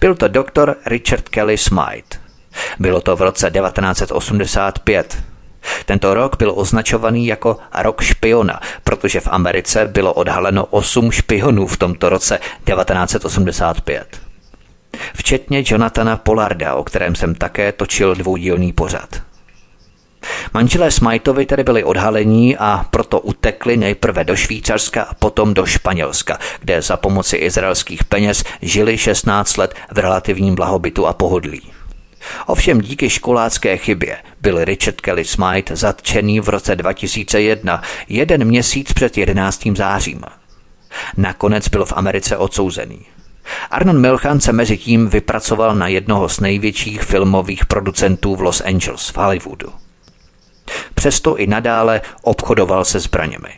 [0.00, 2.20] Byl to doktor Richard Kelly Smythe.
[2.78, 5.22] Bylo to v roce 1985.
[5.84, 11.76] Tento rok byl označovaný jako rok špiona, protože v Americe bylo odhaleno 8 špionů v
[11.76, 14.20] tomto roce 1985.
[15.14, 19.27] Včetně Jonathana Polarda, o kterém jsem také točil dvoudílný pořad.
[20.54, 26.38] Manželé Smajtovi tedy byli odhalení a proto utekli nejprve do Švýcarska a potom do Španělska,
[26.60, 31.62] kde za pomoci izraelských peněz žili 16 let v relativním blahobytu a pohodlí.
[32.46, 39.18] Ovšem díky školácké chybě byl Richard Kelly Smite zatčený v roce 2001, jeden měsíc před
[39.18, 39.68] 11.
[39.76, 40.20] zářím.
[41.16, 43.06] Nakonec byl v Americe odsouzený.
[43.70, 49.08] Arnon Milchan se mezi tím vypracoval na jednoho z největších filmových producentů v Los Angeles
[49.08, 49.72] v Hollywoodu.
[50.94, 53.48] Přesto i nadále obchodoval se zbraněmi.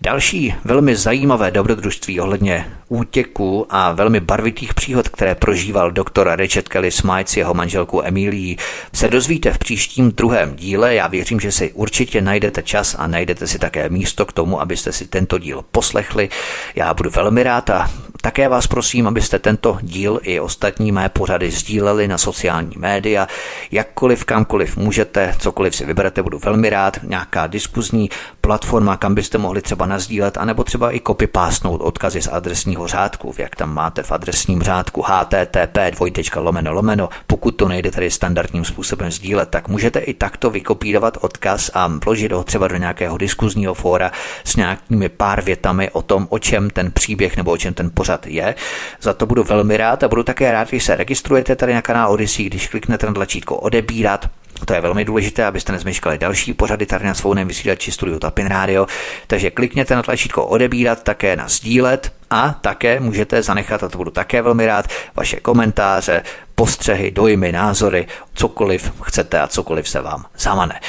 [0.00, 6.90] Další velmi zajímavé dobrodružství ohledně útěku a velmi barvitých příhod, které prožíval doktor Richard Kelly
[6.90, 8.58] Smythe s jeho manželkou Emilí,
[8.92, 10.94] se dozvíte v příštím druhém díle.
[10.94, 14.92] Já věřím, že si určitě najdete čas a najdete si také místo k tomu, abyste
[14.92, 16.28] si tento díl poslechli.
[16.74, 17.90] Já budu velmi rád a
[18.22, 23.28] také vás prosím, abyste tento díl i ostatní mé pořady sdíleli na sociální média.
[23.70, 26.98] Jakkoliv, kamkoliv můžete, cokoliv si vyberete, budu velmi rád.
[27.02, 28.10] Nějaká diskuzní
[28.40, 33.56] platforma, kam byste mohli třeba nazdílet, anebo třeba i copy-pásnout odkazy z adresního řádku, jak
[33.56, 37.08] tam máte v adresním řádku http dvojtečka lomeno lomeno.
[37.26, 42.32] Pokud to nejde tady standardním způsobem sdílet, tak můžete i takto vykopírovat odkaz a vložit
[42.32, 44.12] ho třeba do nějakého diskuzního fóra
[44.44, 48.26] s nějakými pár větami o tom, o čem ten příběh nebo o čem ten pořad
[48.26, 48.54] je.
[49.00, 52.12] Za to budu velmi rád a budu také rád, když se registrujete tady na kanál
[52.12, 54.30] Odyssey, když kliknete na tlačítko odebírat,
[54.64, 58.86] to je velmi důležité, abyste nezmeškali další pořady tady na svobodném vysílači Studio Tapin Radio.
[59.26, 64.10] Takže klikněte na tlačítko odebírat, také na sdílet a také můžete zanechat, a to budu
[64.10, 64.86] také velmi rád,
[65.16, 66.22] vaše komentáře,
[66.58, 70.80] postřehy, dojmy, názory, cokoliv chcete a cokoliv se vám zamane.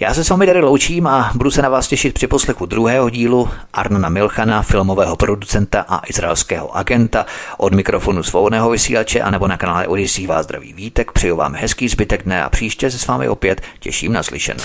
[0.00, 3.10] Já se s vámi tady loučím a budu se na vás těšit při poslechu druhého
[3.10, 7.26] dílu Arnona Milchana, filmového producenta a izraelského agenta.
[7.58, 11.88] Od mikrofonu svobodného vysílače a nebo na kanále Odyssey vás zdraví vítek, přeju vám hezký
[11.88, 14.64] zbytek dne a příště se s vámi opět těším na slyšenou.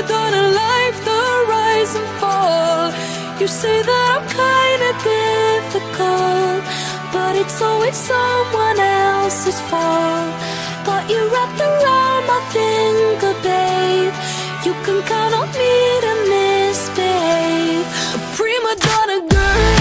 [0.00, 2.92] Prima donna life, the rise and fall.
[3.40, 6.62] You say that I'm kinda difficult,
[7.12, 10.32] but it's always someone else's fault.
[10.84, 14.14] Got you wrapped around my finger, babe.
[14.64, 15.74] You can count on me
[16.04, 17.86] to misbehave.
[18.16, 19.79] A prima donna girl,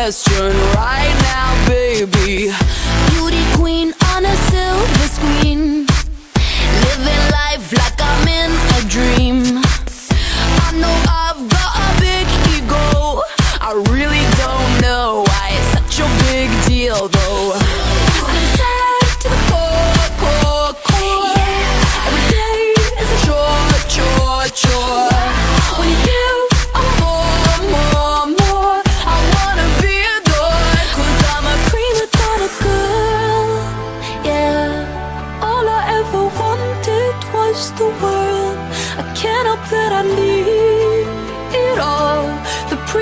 [0.00, 2.50] question right now, baby.
[3.10, 5.86] Beauty queen on a silver screen.
[6.84, 8.59] Living life like I'm in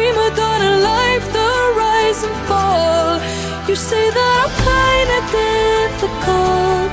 [0.08, 3.20] Prima donna life, the rise and fall.
[3.68, 6.88] You say that I'm kinda difficult,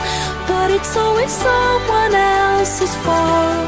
[0.50, 3.68] but it's always someone else's fault.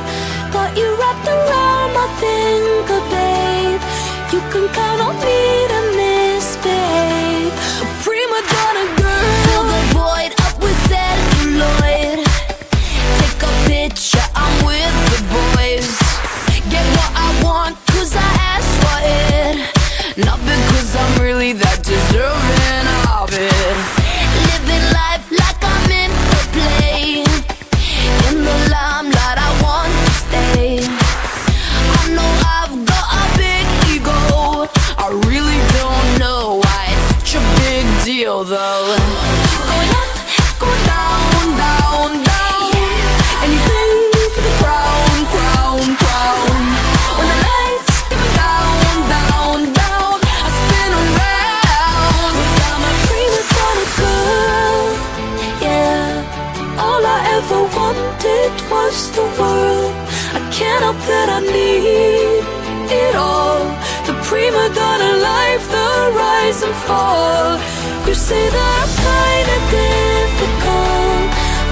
[0.52, 3.82] Got you wrapped around my finger, babe.
[4.34, 5.41] You can count on me
[5.72, 7.53] to misbehave.
[8.03, 9.28] Prima donna girl.
[9.45, 12.19] Fill the void up with celluloid.
[13.19, 15.90] Take a picture, I'm with the boys.
[16.69, 18.36] Get what I want, cause I.
[20.18, 22.47] Not because I'm really that deserving
[66.57, 67.59] rise and fall.
[68.07, 71.29] You say that I'm kinda difficult,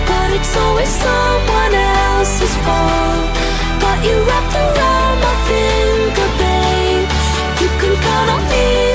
[0.07, 3.25] but it's always someone else's fault.
[3.81, 7.07] Got you wrapped around my finger, babe.
[7.61, 8.94] You can count on me